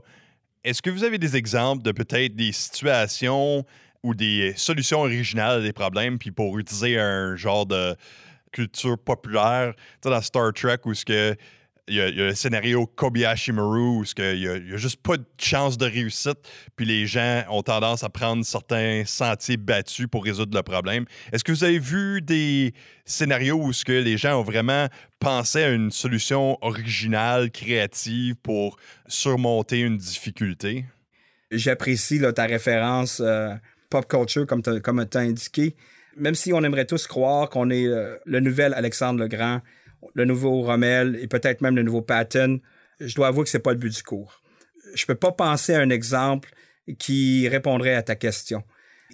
est-ce 0.64 0.82
que 0.82 0.90
vous 0.90 1.04
avez 1.04 1.18
des 1.18 1.36
exemples 1.36 1.82
de 1.82 1.92
peut-être 1.92 2.34
des 2.34 2.50
situations 2.50 3.64
ou 4.02 4.14
des 4.14 4.54
solutions 4.56 5.00
originales 5.00 5.60
à 5.60 5.62
des 5.62 5.72
problèmes, 5.72 6.18
puis 6.18 6.30
pour 6.30 6.58
utiliser 6.58 6.98
un 6.98 7.36
genre 7.36 7.66
de 7.66 7.96
culture 8.52 8.98
populaire, 8.98 9.74
dans 10.02 10.20
Star 10.20 10.52
Trek 10.52 10.78
où 10.84 10.94
ce 10.94 11.04
que 11.04 11.36
il 11.88 11.94
y, 11.94 12.00
a, 12.00 12.10
le 12.10 12.34
scénario 12.34 12.86
Kobayashi 12.86 13.52
Maru 13.52 13.80
où 13.80 14.04
il 14.18 14.40
n'y 14.40 14.48
a, 14.48 14.52
a, 14.54 14.76
juste 14.76 15.00
pas 15.02 15.16
de 15.16 15.24
chance 15.38 15.78
de 15.78 15.86
réussite, 15.86 16.38
puis 16.74 16.84
les 16.84 17.06
gens 17.06 17.44
ont 17.48 17.62
tendance 17.62 18.02
à 18.02 18.08
prendre 18.08 18.44
certains 18.44 19.04
sentiers 19.06 19.56
battus 19.56 20.08
pour 20.10 20.24
résoudre 20.24 20.56
le 20.56 20.62
problème. 20.62 21.04
Est-ce 21.32 21.44
que 21.44 21.52
vous 21.52 21.62
avez 21.62 21.78
vu 21.78 22.22
des 22.22 22.74
scénarios 23.04 23.62
où 23.62 23.72
ce 23.72 23.84
que 23.84 23.92
les 23.92 24.18
gens 24.18 24.40
ont 24.40 24.42
vraiment 24.42 24.88
pensé 25.20 25.62
à 25.62 25.70
une 25.70 25.92
solution 25.92 26.58
originale, 26.60 27.50
créative 27.50 28.34
pour 28.42 28.76
surmonter 29.06 29.80
une 29.80 29.96
difficulté? 29.96 30.86
J'apprécie 31.52 32.20
ta 32.34 32.46
référence 32.46 33.22
euh, 33.24 33.54
pop 33.88 34.06
culture 34.08 34.46
comme 34.46 34.62
tu 34.62 34.70
as 34.70 35.20
indiqué. 35.20 35.74
Même 36.16 36.34
si 36.34 36.52
on 36.52 36.62
aimerait 36.62 36.86
tous 36.86 37.06
croire 37.06 37.50
qu'on 37.50 37.70
est 37.70 37.86
euh, 37.86 38.16
le 38.24 38.40
nouvel 38.40 38.72
Alexandre 38.74 39.20
le 39.20 39.28
Grand, 39.28 39.60
le 40.14 40.24
nouveau 40.24 40.62
Rommel 40.62 41.18
et 41.20 41.26
peut-être 41.26 41.60
même 41.60 41.76
le 41.76 41.82
nouveau 41.82 42.02
Patton, 42.02 42.60
je 43.00 43.14
dois 43.14 43.28
avouer 43.28 43.44
que 43.44 43.50
c'est 43.50 43.58
pas 43.58 43.72
le 43.72 43.78
but 43.78 43.94
du 43.94 44.02
cours. 44.02 44.40
Je 44.94 45.04
peux 45.04 45.14
pas 45.14 45.32
penser 45.32 45.74
à 45.74 45.80
un 45.80 45.90
exemple 45.90 46.50
qui 46.98 47.48
répondrait 47.48 47.94
à 47.94 48.02
ta 48.02 48.14
question. 48.14 48.62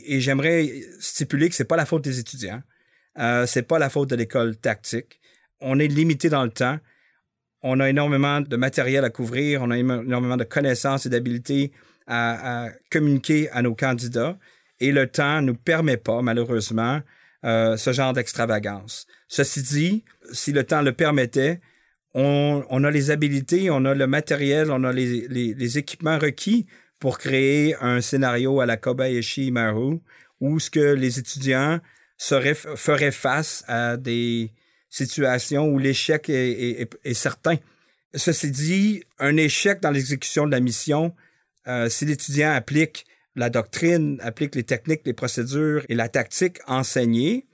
Et 0.05 0.21
j'aimerais 0.21 0.71
stipuler 1.01 1.49
que 1.49 1.55
c'est 1.55 1.65
pas 1.65 1.77
la 1.77 1.87
faute 1.87 2.05
des 2.05 2.19
étudiants, 2.19 2.63
euh, 3.19 3.47
c'est 3.47 3.63
pas 3.63 3.79
la 3.79 3.91
faute 3.91 4.11
de 4.11 4.17
l'école 4.17 4.57
tactique. 4.57 5.21
On 5.61 5.79
est 5.79 5.89
limité 5.89 6.29
dans 6.29 6.45
le 6.45 6.51
temps. 6.51 6.79
On 7.63 7.79
a 7.79 7.89
énormément 7.89 8.41
de 8.41 8.57
matériel 8.57 9.05
à 9.05 9.11
couvrir, 9.11 9.63
on 9.63 9.71
a 9.71 9.79
énormément 9.79 10.37
de 10.37 10.45
connaissances 10.45 11.07
et 11.07 11.09
d'habiletés 11.09 11.73
à, 12.09 12.69
communiquer 12.91 13.49
à 13.51 13.63
nos 13.63 13.75
candidats. 13.75 14.37
Et 14.81 14.93
le 14.93 15.07
temps 15.07 15.41
ne 15.41 15.49
nous 15.49 15.55
permet 15.55 15.97
pas, 15.97 16.23
malheureusement, 16.23 17.01
euh, 17.45 17.77
ce 17.77 17.93
genre 17.93 18.13
d'extravagance. 18.13 19.07
Ceci 19.29 19.63
dit, 19.63 20.05
si 20.33 20.53
le 20.53 20.65
temps 20.65 20.83
le 20.83 20.93
permettait, 20.93 21.61
on, 22.15 22.85
a 22.85 22.91
les 22.91 23.11
habilités, 23.11 23.71
on 23.71 23.85
a 23.85 23.95
le 23.95 24.07
matériel, 24.07 24.71
on 24.71 24.85
a 24.85 24.93
les, 24.93 25.79
équipements 25.79 26.19
requis 26.19 26.67
pour 26.99 27.19
créer 27.19 27.75
un 27.81 28.01
scénario 28.01 28.61
à 28.61 28.67
la 28.67 28.77
Kobayashi 28.77 29.51
Maru 29.51 30.01
où 30.41 30.61
ce 30.61 30.71
que 30.71 30.95
les 30.95 31.19
étudiants 31.19 31.81
feraient 32.19 33.11
face 33.13 33.65
à 33.67 33.97
des 33.97 34.53
situations 34.91 35.67
où 35.67 35.79
l'échec 35.79 36.29
est, 36.29 37.15
certain. 37.15 37.57
Ceci 38.15 38.51
dit, 38.51 39.05
un 39.19 39.37
échec 39.37 39.81
dans 39.81 39.91
l'exécution 39.91 40.47
de 40.47 40.53
la 40.53 40.61
mission, 40.61 41.15
euh, 41.67 41.89
si 41.89 42.05
l'étudiant 42.05 42.53
applique 42.53 43.07
la 43.35 43.51
doctrine, 43.51 44.19
applique 44.23 44.55
les 44.55 44.65
techniques, 44.65 45.03
les 45.05 45.15
procédures 45.15 45.85
et 45.89 45.95
la 45.95 46.09
tactique 46.09 46.59
enseignée, 46.67 47.47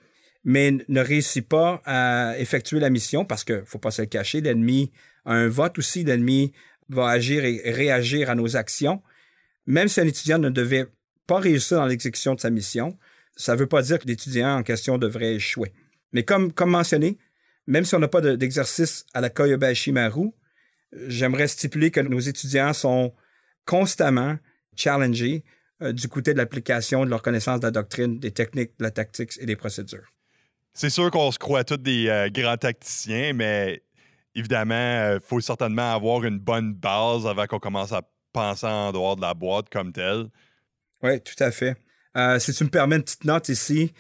mais 0.45 0.73
ne 0.89 1.01
réussit 1.01 1.47
pas 1.47 1.83
à 1.85 2.35
effectuer 2.39 2.81
la 2.81 2.91
mission 2.91 3.25
parce 3.25 3.45
que 3.45 3.63
faut 3.65 3.79
pas 3.79 3.91
se 3.91 4.03
le 4.03 4.07
cacher, 4.07 4.41
l'ennemi 4.41 4.91
a 5.25 5.35
un 5.35 5.49
vote 5.49 5.79
aussi, 5.79 6.05
l'ennemi 6.05 6.53
va 6.89 7.09
agir 7.09 7.45
et 7.45 7.71
réagir 7.71 8.31
à 8.31 8.35
nos 8.35 8.57
actions. 8.57 9.03
Même 9.67 9.89
si 9.89 10.01
un 10.01 10.07
étudiant 10.07 10.39
ne 10.39 10.49
devait 10.49 10.87
pas 11.27 11.39
réussir 11.39 11.79
dans 11.79 11.87
l'exécution 11.87 12.35
de 12.35 12.41
sa 12.41 12.51
mission, 12.51 12.97
ça 13.37 13.55
ne 13.55 13.59
veut 13.59 13.67
pas 13.67 13.83
dire 13.83 13.99
que 13.99 14.07
l'étudiant 14.07 14.57
en 14.57 14.63
question 14.63 14.99
devrait 14.99 15.35
échouer. 15.35 15.73
Mais 16.13 16.23
comme, 16.23 16.53
mentionné, 16.61 17.19
même 17.67 17.85
si 17.85 17.95
on 17.95 17.99
n'a 17.99 18.09
pas 18.09 18.23
d'exercice 18.37 19.05
à 19.13 19.21
la 19.21 19.29
Koyobashi 19.29 19.93
Maru, 19.93 20.31
j'aimerais 21.07 21.49
stipuler 21.49 21.91
que 21.91 22.01
nos 22.01 22.19
étudiants 22.19 22.73
sont 22.73 23.13
constamment 23.67 24.39
challengés 24.75 25.45
euh, 25.81 25.93
du 25.93 26.09
côté 26.09 26.33
de 26.33 26.39
l'application 26.39 27.05
de 27.05 27.11
leur 27.11 27.23
connaissance 27.23 27.61
de 27.61 27.67
la 27.67 27.71
doctrine, 27.71 28.19
des 28.19 28.33
techniques, 28.33 28.73
de 28.81 28.85
la 28.85 28.91
tactique 28.91 29.39
et 29.41 29.47
des 29.47 29.55
procédures. 29.55 30.13
C'est 30.73 30.91
sûr 30.91 31.09
qu'on 31.13 31.31
se 31.31 31.39
croit 31.39 31.63
tous 31.63 31.77
des 31.77 32.09
euh, 32.09 32.29
grands 32.31 32.57
tacticiens, 32.57 33.33
mais 33.33 33.85
évidemment, 34.35 34.75
il 34.75 35.17
euh, 35.17 35.21
faut 35.21 35.41
certainement 35.41 35.95
avoir 35.95 36.25
une 36.25 36.41
bonne 36.41 36.75
base 36.75 37.29
avant 37.29 37.47
qu'on 37.47 37.61
commence 37.61 37.93
à 37.93 38.03
penser 38.33 38.67
en 38.67 38.91
dehors 38.91 39.15
de 39.15 39.21
la 39.21 39.35
boîte 39.35 39.69
comme 39.71 39.93
telle. 39.93 40.27
Oui, 41.05 41.21
tout 41.21 41.43
à 41.43 41.53
fait. 41.53 41.77
si 42.41 42.53
tu 42.53 42.65
me 42.65 42.71
permets 42.71 42.97
une 42.97 43.05
petite 43.05 43.25
note 43.25 43.49
ici, 43.49 43.93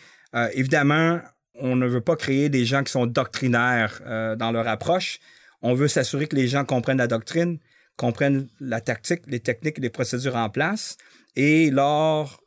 évidemment, 0.53 1.21
on 1.55 1.77
ne 1.77 1.87
veut 1.87 2.01
pas 2.01 2.17
créer 2.17 2.49
des 2.49 2.65
gens 2.65 2.83
qui 2.83 2.91
sont 2.91 3.07
doctrinaires 3.07 4.01
dans 4.37 4.51
leur 4.51 4.67
approche. 4.67 5.21
On 5.63 5.75
veut 5.75 5.87
s'assurer 5.87 6.27
que 6.27 6.35
les 6.35 6.49
gens 6.49 6.65
comprennent 6.65 6.99
la 6.99 7.07
doctrine, 7.07 7.59
comprennent 7.99 8.49
la 8.61 8.81
tactique, 8.81 9.23
les 9.27 9.41
techniques 9.41 9.79
les 9.79 9.91
procédures 9.91 10.37
en 10.37 10.49
place, 10.49 10.97
et 11.37 11.71
lors 11.71 12.43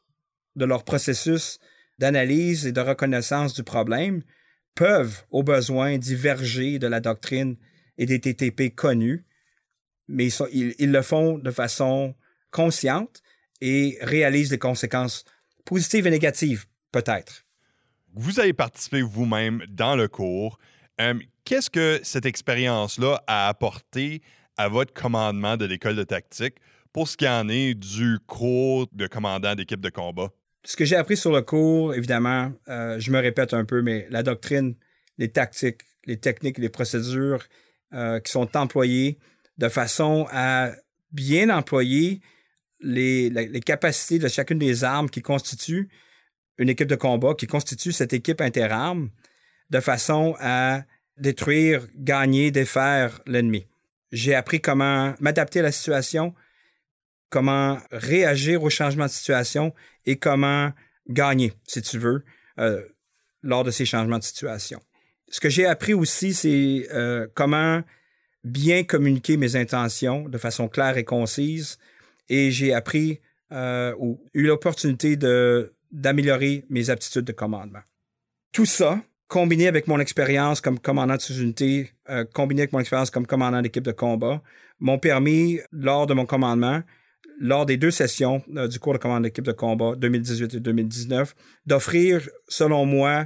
de 0.55 0.65
leur 0.65 0.83
processus 0.83 1.59
d'analyse 1.99 2.65
et 2.65 2.71
de 2.71 2.81
reconnaissance 2.81 3.53
du 3.53 3.63
problème, 3.63 4.23
peuvent, 4.73 5.23
au 5.29 5.43
besoin, 5.43 5.99
diverger 5.99 6.79
de 6.79 6.87
la 6.87 6.99
doctrine 6.99 7.57
et 7.99 8.07
des 8.07 8.19
TTP 8.19 8.73
connus 8.73 9.27
mais 10.11 10.27
ils, 10.51 10.75
ils, 10.77 10.91
le 10.91 11.01
font 11.01 11.37
de 11.37 11.51
façon 11.51 12.13
consciente 12.51 13.21
et 13.61 13.97
réalisent 14.01 14.51
les 14.51 14.59
conséquences 14.59 15.23
positives 15.65 16.07
et 16.07 16.11
négatives, 16.11 16.65
peut-être. 16.91 17.45
Vous 18.13 18.39
avez 18.39 18.53
participé 18.53 19.01
vous-même 19.01 19.63
dans 19.69 19.95
le 19.95 20.07
cours. 20.07 20.59
Euh, 20.99 21.13
qu'est-ce 21.45 21.69
que 21.69 21.99
cette 22.03 22.25
expérience-là 22.25 23.23
a 23.27 23.47
apporté 23.47 24.21
à 24.57 24.67
votre 24.67 24.93
commandement 24.93 25.57
de 25.57 25.65
l'école 25.65 25.95
de 25.95 26.03
tactique 26.03 26.55
pour 26.93 27.07
ce 27.07 27.17
qui 27.17 27.27
en 27.27 27.47
est 27.49 27.73
du 27.73 28.19
cours 28.27 28.87
de 28.91 29.07
commandant 29.07 29.55
d'équipe 29.55 29.81
de 29.81 29.89
combat? 29.89 30.29
Ce 30.63 30.75
que 30.75 30.85
j'ai 30.85 30.95
appris 30.95 31.17
sur 31.17 31.31
le 31.31 31.41
cours, 31.41 31.95
évidemment, 31.95 32.51
euh, 32.67 32.99
je 32.99 33.11
me 33.11 33.19
répète 33.19 33.53
un 33.53 33.65
peu, 33.65 33.81
mais 33.81 34.07
la 34.09 34.21
doctrine, 34.21 34.75
les 35.17 35.31
tactiques, 35.31 35.81
les 36.05 36.17
techniques, 36.17 36.57
les 36.57 36.69
procédures 36.69 37.43
euh, 37.93 38.19
qui 38.19 38.31
sont 38.31 38.55
employées 38.55 39.17
de 39.57 39.69
façon 39.69 40.27
à 40.31 40.71
bien 41.11 41.49
employer 41.49 42.21
les, 42.79 43.61
capacités 43.65 44.19
de 44.19 44.27
chacune 44.27 44.59
des 44.59 44.83
armes 44.83 45.09
qui 45.09 45.21
constituent 45.21 45.89
une 46.57 46.69
équipe 46.69 46.87
de 46.87 46.95
combat, 46.95 47.33
qui 47.33 47.47
constitue 47.47 47.91
cette 47.91 48.13
équipe 48.13 48.41
interarmes, 48.41 49.09
de 49.69 49.79
façon 49.79 50.35
à 50.39 50.83
détruire, 51.17 51.87
gagner, 51.95 52.51
défaire 52.51 53.21
l'ennemi. 53.25 53.67
J'ai 54.11 54.35
appris 54.35 54.61
comment 54.61 55.13
m'adapter 55.19 55.59
à 55.59 55.63
la 55.63 55.71
situation, 55.71 56.33
comment 57.29 57.79
réagir 57.91 58.63
au 58.63 58.69
changement 58.69 59.05
de 59.05 59.11
situation 59.11 59.73
et 60.05 60.17
comment 60.17 60.71
gagner, 61.09 61.53
si 61.67 61.81
tu 61.81 61.97
veux, 61.97 62.23
euh, 62.59 62.81
lors 63.41 63.63
de 63.63 63.71
ces 63.71 63.85
changements 63.85 64.19
de 64.19 64.23
situation. 64.23 64.81
Ce 65.29 65.39
que 65.39 65.49
j'ai 65.49 65.65
appris 65.65 65.93
aussi, 65.93 66.33
c'est 66.33 66.87
euh, 66.91 67.27
comment 67.33 67.81
bien 68.43 68.83
communiquer 68.83 69.37
mes 69.37 69.55
intentions 69.55 70.27
de 70.27 70.37
façon 70.37 70.67
claire 70.67 70.97
et 70.97 71.05
concise. 71.05 71.77
Et 72.27 72.51
j'ai 72.51 72.73
appris 72.73 73.19
euh, 73.51 73.93
ou 73.97 74.23
eu 74.33 74.47
l'opportunité 74.47 75.17
d'améliorer 75.91 76.65
mes 76.69 76.89
aptitudes 76.89 77.25
de 77.25 77.31
commandement. 77.31 77.81
Tout 78.51 78.65
ça, 78.65 79.01
combiné 79.31 79.69
avec 79.69 79.87
mon 79.87 80.01
expérience 80.01 80.59
comme 80.59 80.77
commandant 80.77 81.15
de 81.15 81.21
sous-unité, 81.21 81.93
euh, 82.09 82.25
combiné 82.33 82.63
avec 82.63 82.73
mon 82.73 82.81
expérience 82.81 83.09
comme 83.09 83.25
commandant 83.25 83.61
d'équipe 83.61 83.85
de 83.85 83.93
combat, 83.93 84.41
m'ont 84.81 84.99
permis, 84.99 85.61
lors 85.71 86.05
de 86.05 86.13
mon 86.13 86.25
commandement, 86.25 86.81
lors 87.39 87.65
des 87.65 87.77
deux 87.77 87.91
sessions 87.91 88.43
euh, 88.57 88.67
du 88.67 88.77
cours 88.77 88.91
de 88.91 88.97
commandant 88.97 89.21
d'équipe 89.21 89.45
de 89.45 89.53
combat 89.53 89.95
2018 89.95 90.55
et 90.55 90.59
2019, 90.59 91.33
d'offrir, 91.65 92.27
selon 92.49 92.85
moi, 92.85 93.25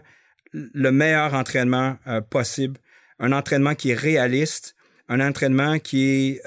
le 0.53 0.91
meilleur 0.91 1.33
entraînement 1.33 1.97
euh, 2.05 2.21
possible, 2.21 2.79
un 3.17 3.31
entraînement 3.31 3.73
qui 3.73 3.89
est 3.89 3.95
réaliste, 3.95 4.75
un 5.09 5.27
entraînement 5.27 5.79
qui 5.79 6.03
est 6.03 6.41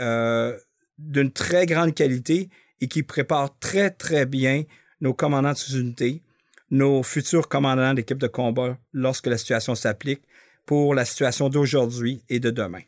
d'une 0.99 1.33
très 1.33 1.66
grande 1.66 1.94
qualité 1.94 2.49
et 2.81 2.87
qui 2.87 3.03
prépare 3.03 3.59
très, 3.59 3.90
très 3.90 4.25
bien 4.25 4.62
nos 5.01 5.14
commandants 5.14 5.53
de 5.53 5.57
sous-unité 5.57 6.23
nos 6.70 7.02
futurs 7.02 7.48
commandants 7.48 7.94
d'équipe 7.94 8.18
de 8.18 8.26
combat 8.26 8.76
lorsque 8.92 9.26
la 9.26 9.38
situation 9.38 9.74
s'applique 9.74 10.22
pour 10.66 10.94
la 10.94 11.04
situation 11.04 11.48
d'aujourd'hui 11.48 12.22
et 12.28 12.40
de 12.40 12.50
demain. 12.50 12.83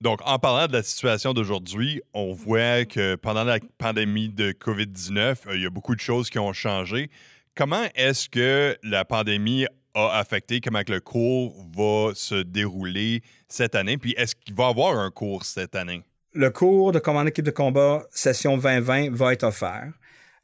Donc, 0.00 0.20
en 0.24 0.38
parlant 0.38 0.66
de 0.66 0.72
la 0.72 0.82
situation 0.82 1.34
d'aujourd'hui, 1.34 2.00
on 2.14 2.32
voit 2.32 2.86
que 2.86 3.16
pendant 3.16 3.44
la 3.44 3.58
pandémie 3.76 4.30
de 4.30 4.52
COVID-19, 4.52 5.18
euh, 5.46 5.56
il 5.56 5.62
y 5.62 5.66
a 5.66 5.70
beaucoup 5.70 5.94
de 5.94 6.00
choses 6.00 6.30
qui 6.30 6.38
ont 6.38 6.54
changé. 6.54 7.10
Comment 7.54 7.84
est-ce 7.94 8.30
que 8.30 8.78
la 8.82 9.04
pandémie 9.04 9.66
a 9.94 10.18
affecté 10.18 10.60
comment 10.60 10.80
le 10.88 11.00
cours 11.00 11.66
va 11.76 12.12
se 12.14 12.42
dérouler 12.42 13.22
cette 13.48 13.74
année? 13.74 13.98
Puis 13.98 14.14
est-ce 14.16 14.34
qu'il 14.34 14.54
va 14.54 14.68
y 14.68 14.70
avoir 14.70 14.98
un 14.98 15.10
cours 15.10 15.44
cette 15.44 15.74
année? 15.74 16.02
Le 16.32 16.48
cours 16.48 16.92
de 16.92 16.98
commandant 16.98 17.26
d'équipe 17.26 17.44
de 17.44 17.50
combat 17.50 18.02
session 18.10 18.56
2020 18.56 19.10
va 19.10 19.34
être 19.34 19.44
offert. 19.44 19.92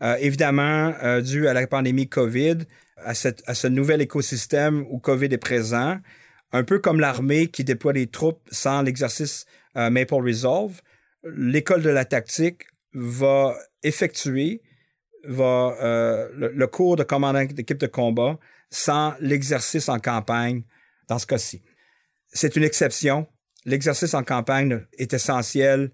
Euh, 0.02 0.16
évidemment, 0.20 0.94
euh, 1.02 1.20
dû 1.20 1.48
à 1.48 1.54
la 1.54 1.66
pandémie 1.66 2.09
COVID, 2.09 2.59
à, 2.98 3.11
à 3.11 3.54
ce 3.54 3.66
nouvel 3.66 4.02
écosystème 4.02 4.85
où 4.90 4.98
COVID 4.98 5.26
est 5.26 5.38
présent, 5.38 5.98
un 6.52 6.64
peu 6.64 6.78
comme 6.78 7.00
l'armée 7.00 7.48
qui 7.48 7.64
déploie 7.64 7.92
des 7.92 8.06
troupes 8.06 8.46
sans 8.50 8.82
l'exercice 8.82 9.46
euh, 9.76 9.90
Maple 9.90 10.14
Resolve, 10.14 10.80
l'école 11.24 11.82
de 11.82 11.90
la 11.90 12.04
tactique 12.04 12.64
va 12.92 13.56
effectuer 13.82 14.62
va, 15.24 15.76
le, 16.35 16.66
cours 16.66 16.94
de 16.94 17.02
commandant 17.02 17.44
d'équipe 17.44 17.78
de 17.78 17.88
combat 17.88 18.38
sans 18.70 19.14
l'exercice 19.18 19.88
en 19.88 19.98
campagne 19.98 20.62
dans 21.09 21.18
ce 21.18 21.26
cas-ci. 21.26 21.62
C'est 22.28 22.54
une 22.54 22.62
exception. 22.62 23.26
L'exercice 23.64 24.14
en 24.14 24.22
campagne 24.22 24.87
est 24.98 25.12
essentiel 25.12 25.90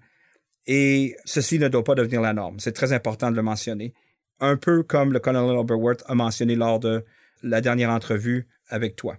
et 0.67 1.17
ceci 1.25 1.59
ne 1.59 1.69
doit 1.69 1.85
pas 1.85 1.95
devenir 1.95 2.21
la 2.21 2.33
norme. 2.33 2.61
C'est 2.61 2.73
très 2.73 2.93
important 2.93 3.31
de 3.31 3.37
le 3.37 3.43
mentionner. 3.43 3.95
Un 4.41 4.57
peu 4.57 4.83
comme 4.83 5.13
le 5.13 5.21
colonel 5.21 5.57
Oberworth 5.57 6.03
a 6.07 6.15
mentionné 6.15 6.57
lors 6.57 6.81
de 6.81 7.05
la 7.43 7.61
dernière 7.61 7.91
entrevue 7.91 8.49
avec 8.69 8.97
toi. 8.97 9.17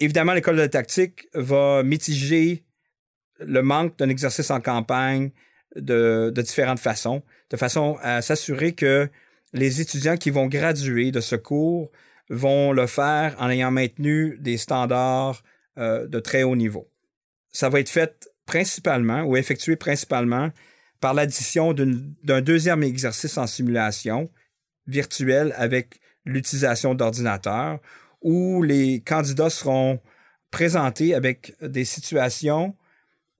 Évidemment, 0.00 0.32
l'école 0.32 0.56
de 0.56 0.66
tactique 0.66 1.28
va 1.34 1.82
mitiger 1.82 2.64
le 3.40 3.62
manque 3.62 3.98
d'un 3.98 4.08
exercice 4.08 4.50
en 4.50 4.60
campagne 4.60 5.30
de, 5.76 6.32
différentes 6.36 6.78
façons, 6.78 7.22
de 7.50 7.56
façon 7.56 7.98
à 8.02 8.22
s'assurer 8.22 8.72
que 8.72 9.08
les 9.52 9.80
étudiants 9.80 10.16
qui 10.16 10.30
vont 10.30 10.46
graduer 10.46 11.10
de 11.12 11.20
ce 11.20 11.36
cours 11.36 11.90
vont 12.28 12.72
le 12.72 12.86
faire 12.86 13.36
en 13.38 13.50
ayant 13.50 13.70
maintenu 13.70 14.36
des 14.40 14.56
standards 14.56 15.42
euh, 15.78 16.06
de 16.06 16.20
très 16.20 16.42
haut 16.42 16.56
niveau. 16.56 16.88
Ça 17.50 17.68
va 17.68 17.80
être 17.80 17.88
fait 17.88 18.28
principalement 18.46 19.22
ou 19.22 19.36
effectué 19.36 19.76
principalement 19.76 20.50
par 21.00 21.14
l'addition 21.14 21.72
d'un 21.72 22.40
deuxième 22.40 22.82
exercice 22.82 23.36
en 23.36 23.46
simulation 23.46 24.30
virtuelle 24.86 25.54
avec 25.56 26.00
l'utilisation 26.24 26.94
d'ordinateurs 26.94 27.80
où 28.22 28.62
les 28.62 29.00
candidats 29.00 29.50
seront 29.50 30.00
présentés 30.50 31.14
avec 31.14 31.54
des 31.60 31.84
situations 31.84 32.74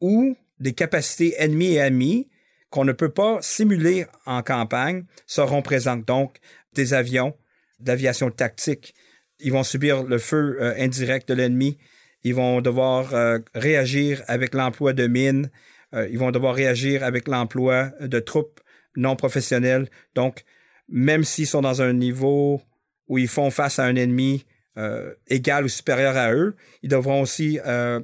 où 0.01 0.37
des 0.61 0.73
capacités 0.73 1.35
ennemies 1.39 1.73
et 1.73 1.81
amies 1.81 2.29
qu'on 2.71 2.85
ne 2.85 2.93
peut 2.93 3.11
pas 3.11 3.39
simuler 3.41 4.07
en 4.27 4.43
campagne 4.43 5.05
seront 5.27 5.63
présentes. 5.63 6.07
Donc, 6.07 6.39
des 6.75 6.93
avions 6.93 7.35
d'aviation 7.79 8.31
tactique. 8.31 8.95
Ils 9.41 9.53
vont 9.53 9.63
subir 9.63 10.03
le 10.03 10.19
feu 10.19 10.59
euh, 10.61 10.75
indirect 10.79 11.29
de 11.29 11.35
l'ennemi 11.35 11.79
ils 12.25 12.35
vont 12.35 12.61
devoir 12.61 13.15
euh, 13.15 13.39
réagir 13.55 14.23
avec 14.27 14.55
l'emploi 14.55 14.95
de 14.95 15.07
mines, 15.07 15.51
euh, 15.95 16.09
ils 16.11 16.19
vont 16.19 16.31
devoir 16.31 16.55
réagir 16.55 17.05
avec 17.05 17.29
l'emploi 17.29 17.91
de 18.01 18.19
troupes 18.19 18.61
non 18.97 19.15
professionnelles. 19.15 19.89
Donc, 20.15 20.45
même 20.89 21.23
s'ils 21.23 21.47
sont 21.47 21.61
dans 21.61 21.83
un 21.83 21.93
niveau 21.93 22.63
où 23.09 23.19
ils 23.19 23.29
font 23.29 23.51
face 23.51 23.79
à 23.79 23.85
un 23.85 23.95
ennemi 23.95 24.47
euh, 24.79 25.13
égal 25.29 25.65
ou 25.65 25.69
supérieur 25.69 26.17
à 26.17 26.33
eux, 26.33 26.57
ils 26.83 26.89
devront 26.89 27.21
aussi 27.21 27.61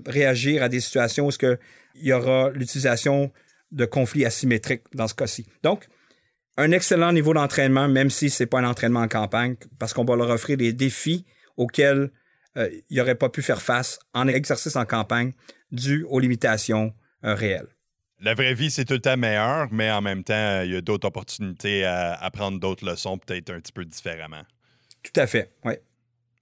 réagir 0.07 0.63
à 0.63 0.69
des 0.69 0.81
situations 0.81 1.27
où 1.27 1.31
il 1.95 2.07
y 2.07 2.13
aura 2.13 2.51
l'utilisation 2.51 3.33
de 3.73 3.85
conflits 3.87 4.25
asymétriques 4.25 4.85
dans 4.95 5.09
ce 5.09 5.15
cas-ci. 5.15 5.47
Donc, 5.63 5.87
un 6.57 6.73
excellent 6.73 7.13
niveau 7.13 7.33
d'entraînement, 7.33 7.89
même 7.89 8.11
si 8.11 8.29
ce 8.29 8.43
n'est 8.43 8.47
pas 8.47 8.59
un 8.59 8.69
entraînement 8.69 9.01
en 9.01 9.09
campagne, 9.09 9.57
parce 9.79 9.95
qu'on 9.95 10.05
va 10.05 10.17
leur 10.17 10.31
offrir 10.31 10.57
des 10.57 10.73
défis 10.73 11.25
auxquels 11.57 12.11
euh, 12.57 12.69
il 12.89 12.97
n'aurait 12.97 13.15
pas 13.15 13.29
pu 13.29 13.43
faire 13.43 13.63
face 13.63 13.99
en 14.15 14.27
exercice 14.29 14.77
en 14.77 14.85
campagne 14.85 15.33
dû 15.71 16.05
aux 16.09 16.19
limitations 16.19 16.93
euh, 17.25 17.35
réelles. 17.35 17.69
La 18.21 18.35
vraie 18.35 18.55
vie, 18.55 18.71
c'est 18.71 18.85
tout 18.85 18.95
le 18.95 19.01
temps 19.01 19.17
meilleur, 19.17 19.69
mais 19.71 19.91
en 19.91 20.03
même 20.03 20.25
temps, 20.25 20.63
il 20.63 20.73
y 20.73 20.77
a 20.77 20.81
d'autres 20.83 21.09
opportunités 21.09 21.85
à 21.85 22.13
apprendre 22.15 22.61
d'autres 22.61 22.85
leçons, 22.85 23.17
peut-être 23.17 23.51
un 23.51 23.61
petit 23.61 23.73
peu 23.73 23.85
différemment. 23.85 24.43
Tout 25.03 25.19
à 25.19 25.27
fait, 25.27 25.53
oui. 25.65 25.75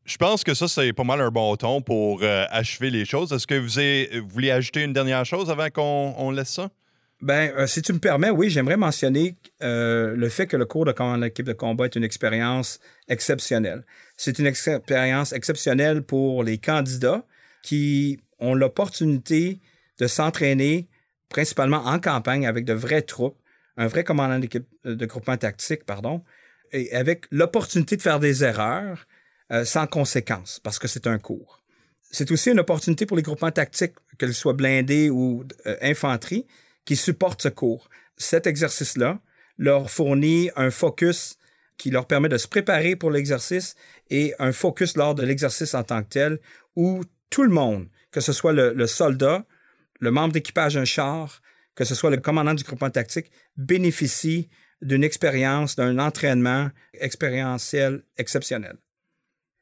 Je 0.05 0.17
pense 0.17 0.43
que 0.43 0.55
ça, 0.55 0.67
c'est 0.69 0.93
pas 0.95 1.05
mal 1.05 1.21
un 1.21 1.31
bon 1.31 1.55
ton 1.57 1.83
pour 1.83 2.23
euh, 2.23 2.47
achever 2.49 2.89
les 2.89 3.05
choses. 3.05 3.31
Est-ce 3.31 3.47
que 3.47 3.55
vous, 3.55 4.29
voulez 4.29 4.51
ajouter 4.51 4.83
une 4.83 4.95
dernière 4.95 5.27
chose 5.27 5.51
avant 5.51 5.69
qu'on 5.69 6.31
laisse 6.31 6.49
ça? 6.49 6.71
Ben, 7.21 7.67
si 7.67 7.83
tu 7.83 7.93
me 7.93 7.99
permets, 7.99 8.31
oui, 8.31 8.49
j'aimerais 8.49 8.77
mentionner 8.77 9.37
le 9.61 10.29
fait 10.29 10.47
que 10.47 10.57
le 10.57 10.67
cours 10.67 10.85
de 10.85 11.21
l'équipe 11.21 11.47
de 11.47 11.53
combat 11.53 11.87
est 11.87 11.97
une 11.97 12.05
expérience 12.05 12.79
exceptionnelle. 13.09 13.85
C'est 14.17 14.39
une 14.39 14.47
expérience 14.47 15.33
exceptionnelle 15.33 16.03
pour 16.03 16.45
les 16.45 16.59
candidats 16.59 17.25
qui 17.63 18.21
ont 18.39 18.55
l'opportunité 18.55 19.61
de 19.99 20.07
s'entraîner 20.07 20.89
principalement 21.29 21.85
en 21.85 21.99
campagne 21.99 22.47
avec 22.47 22.65
de 22.65 22.73
vraies 22.73 23.03
troupes, 23.03 23.39
un 23.77 23.87
vrai 23.87 24.05
commandant 24.05 24.39
d'équipe 24.39 24.67
euh, 24.87 24.95
de 24.95 25.07
groupement 25.07 25.37
tactique, 25.37 25.85
pardon, 25.85 26.25
et 26.73 26.93
avec 26.95 27.27
l'opportunité 27.31 27.97
de 27.97 28.03
faire 28.03 28.21
des 28.21 28.45
erreurs 28.45 29.07
euh, 29.53 29.65
sans 29.65 29.87
conséquence, 29.87 30.61
parce 30.63 30.79
que 30.79 30.89
c'est 30.89 31.07
un 31.07 31.19
cours. 31.19 31.63
C'est 32.11 32.31
aussi 32.31 32.51
une 32.51 32.61
opportunité 32.61 33.07
pour 33.07 33.17
les 33.17 33.23
groupements 33.23 33.51
tactiques, 33.51 33.95
qu'ils 34.19 34.35
soient 34.35 34.55
blindés 34.55 35.11
ou 35.11 35.45
euh, 35.67 35.77
infanterie, 35.83 36.47
qui 36.89 36.97
supportent 36.97 37.43
ce 37.43 37.51
cours. 37.51 37.91
Cet 38.17 38.47
exercice-là 38.47 39.21
leur 39.59 39.91
fournit 39.91 40.49
un 40.57 40.71
focus 40.71 41.37
qui 41.77 41.91
leur 41.91 42.07
permet 42.07 42.31
de 42.31 42.39
se 42.39 42.49
préparer 42.49 42.97
pour 42.97 43.11
l'exercice 43.11 43.75
et 44.09 44.33
un 44.39 44.53
focus 44.53 44.97
lors 44.97 45.15
de 45.15 45.23
l'exercice 45.23 45.75
en 45.75 45.83
tant 45.83 46.03
que 46.03 46.09
tel 46.09 46.39
où 46.77 47.03
tout 47.29 47.43
le 47.43 47.51
monde, 47.51 47.89
que 48.11 48.23
ce 48.23 48.33
soit 48.33 48.55
le, 48.55 48.87
soldat, 48.87 49.45
le 50.01 50.11
membre 50.11 50.33
d'équipage 50.33 50.77
d'un 50.77 50.87
char, 50.87 51.43
que 51.75 51.85
ce 51.85 51.95
soit 51.95 52.09
le 52.09 52.17
commandant 52.17 52.55
du 52.55 52.65
groupement 52.65 52.89
tactique, 52.89 53.31
bénéficie 53.59 54.49
d'une 54.81 55.05
expérience, 55.05 55.77
d'un 55.77 55.99
entraînement 55.99 56.71
expérientiel 56.95 58.03
exceptionnel. 58.17 58.79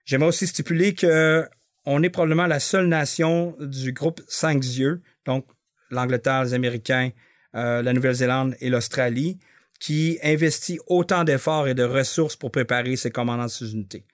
J'aimerais 0.04 0.28
aussi 0.28 0.46
stipuler 0.46 0.94
que 0.94 1.44
on 1.86 2.04
est 2.04 2.10
probablement 2.10 2.46
la 2.46 2.60
seule 2.60 2.86
nation 2.86 3.56
du 3.58 3.92
groupe 3.92 4.20
Cinq 4.28 4.64
Yeux, 4.64 5.02
donc 5.24 5.44
l'Angleterre, 5.90 6.44
les 6.44 6.54
Américains, 6.54 7.10
euh, 7.54 7.82
la 7.82 7.92
Nouvelle-Zélande 7.92 8.56
et 8.60 8.70
l'Australie, 8.70 9.38
qui 9.78 10.18
investit 10.22 10.78
autant 10.86 11.24
d'efforts 11.24 11.68
et 11.68 11.74
de 11.74 11.82
ressources 11.82 12.36
pour 12.36 12.50
préparer 12.50 12.96
ces 12.96 13.10
commandants 13.10 13.44
de 13.44 13.50
sous-unités. 13.50 14.04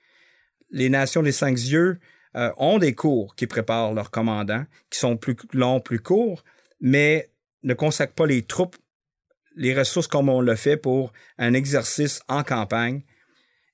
Les 0.71 0.89
nations 0.89 1.23
des 1.23 1.33
Cinq 1.33 1.59
Yeux 1.59 1.99
euh, 2.37 2.51
ont 2.57 2.79
des 2.79 2.95
cours 2.95 3.35
qui 3.37 3.47
préparent 3.47 3.93
leurs 3.93 4.11
commandants, 4.11 4.65
qui 4.91 4.99
sont 4.99 5.17
plus 5.17 5.37
longs, 5.53 5.81
plus 5.81 6.01
courts, 6.01 6.45
mais 6.81 7.31
ne 7.63 7.75
consacrent 7.75 8.15
pas 8.15 8.27
les 8.27 8.43
troupes, 8.43 8.77
les 9.55 9.77
ressources 9.77 10.09
comme 10.09 10.29
on 10.29 10.41
le 10.41 10.57
fait 10.57 10.77
pour 10.77 11.13
un 11.39 11.53
exercice 11.53 12.23
en 12.29 12.43
campagne. 12.43 13.03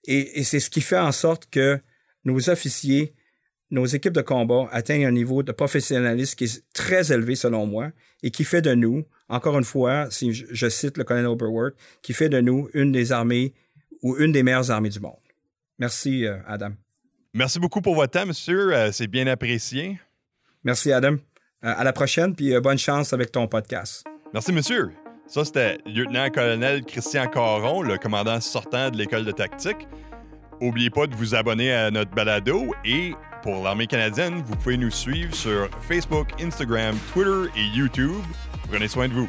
Et 0.05 0.43
c'est 0.45 0.61
ce 0.61 0.71
qui 0.71 0.81
fait 0.81 0.99
en 0.99 1.13
sorte 1.13 1.51
que 1.51 1.81
nos 2.25 2.49
officiers, 2.49 3.15
nos 3.71 3.87
équipes 3.87 4.13
de 4.13 4.23
combat 4.23 4.69
atteignent 4.73 5.07
un 5.07 5.13
niveau 5.13 5.43
de 5.43 5.53
professionnalisme 5.53 6.37
qui 6.37 6.45
est 6.45 6.63
très 6.73 7.13
élevé 7.13 7.35
selon 7.35 7.67
moi 7.67 7.91
et 8.23 8.31
qui 8.31 8.45
fait 8.45 8.63
de 8.63 8.75
nous, 8.75 9.05
encore 9.29 9.59
une 9.59 9.65
fois, 9.65 10.11
si 10.11 10.33
je 10.33 10.69
cite 10.69 10.97
le 10.97 11.05
colonel 11.05 11.27
Oberworth, 11.27 11.75
qui 12.03 12.13
fait 12.13 12.29
de 12.29 12.41
nous 12.41 12.69
une 12.73 12.93
des 12.93 13.13
armées 13.13 13.53
ou 14.03 14.17
une 14.17 14.33
des 14.33 14.43
meilleures 14.43 14.71
armées 14.71 14.89
du 14.89 15.01
monde. 15.01 15.17
Merci, 15.79 16.27
euh, 16.27 16.39
Adam. 16.47 16.71
Merci 17.35 17.59
beaucoup 17.59 17.81
pour 17.81 17.95
votre 17.95 18.13
temps, 18.13 18.27
monsieur. 18.27 18.75
Euh, 18.75 18.91
c'est 18.91 19.07
bien 19.07 19.27
apprécié. 19.27 20.01
Merci, 20.65 20.93
Adam. 20.93 21.15
Euh, 21.15 21.17
à 21.61 21.85
la 21.85 21.93
prochaine, 21.93 22.35
puis 22.35 22.59
bonne 22.61 22.79
chance 22.79 23.13
avec 23.13 23.31
ton 23.31 23.47
podcast. 23.47 24.05
Merci, 24.33 24.53
monsieur. 24.53 24.91
Ça, 25.27 25.45
c'était 25.45 25.79
lieutenant-colonel 25.85 26.85
Christian 26.85 27.27
Caron, 27.27 27.83
le 27.83 27.99
commandant 27.99 28.41
sortant 28.41 28.91
de 28.91 28.97
l'école 28.97 29.25
de 29.25 29.33
tactique. 29.33 29.87
N'oubliez 30.61 30.91
pas 30.91 31.07
de 31.07 31.15
vous 31.15 31.35
abonner 31.35 31.73
à 31.73 31.91
notre 31.91 32.11
balado 32.13 32.75
et 32.85 33.13
pour 33.43 33.63
l'armée 33.63 33.87
canadienne, 33.87 34.43
vous 34.47 34.57
pouvez 34.57 34.77
nous 34.77 34.91
suivre 34.91 35.35
sur 35.35 35.69
Facebook, 35.83 36.29
Instagram, 36.41 36.97
Twitter 37.13 37.51
et 37.57 37.65
YouTube. 37.77 38.23
Prenez 38.71 38.89
soin 38.89 39.09
de 39.09 39.15
vous. 39.15 39.29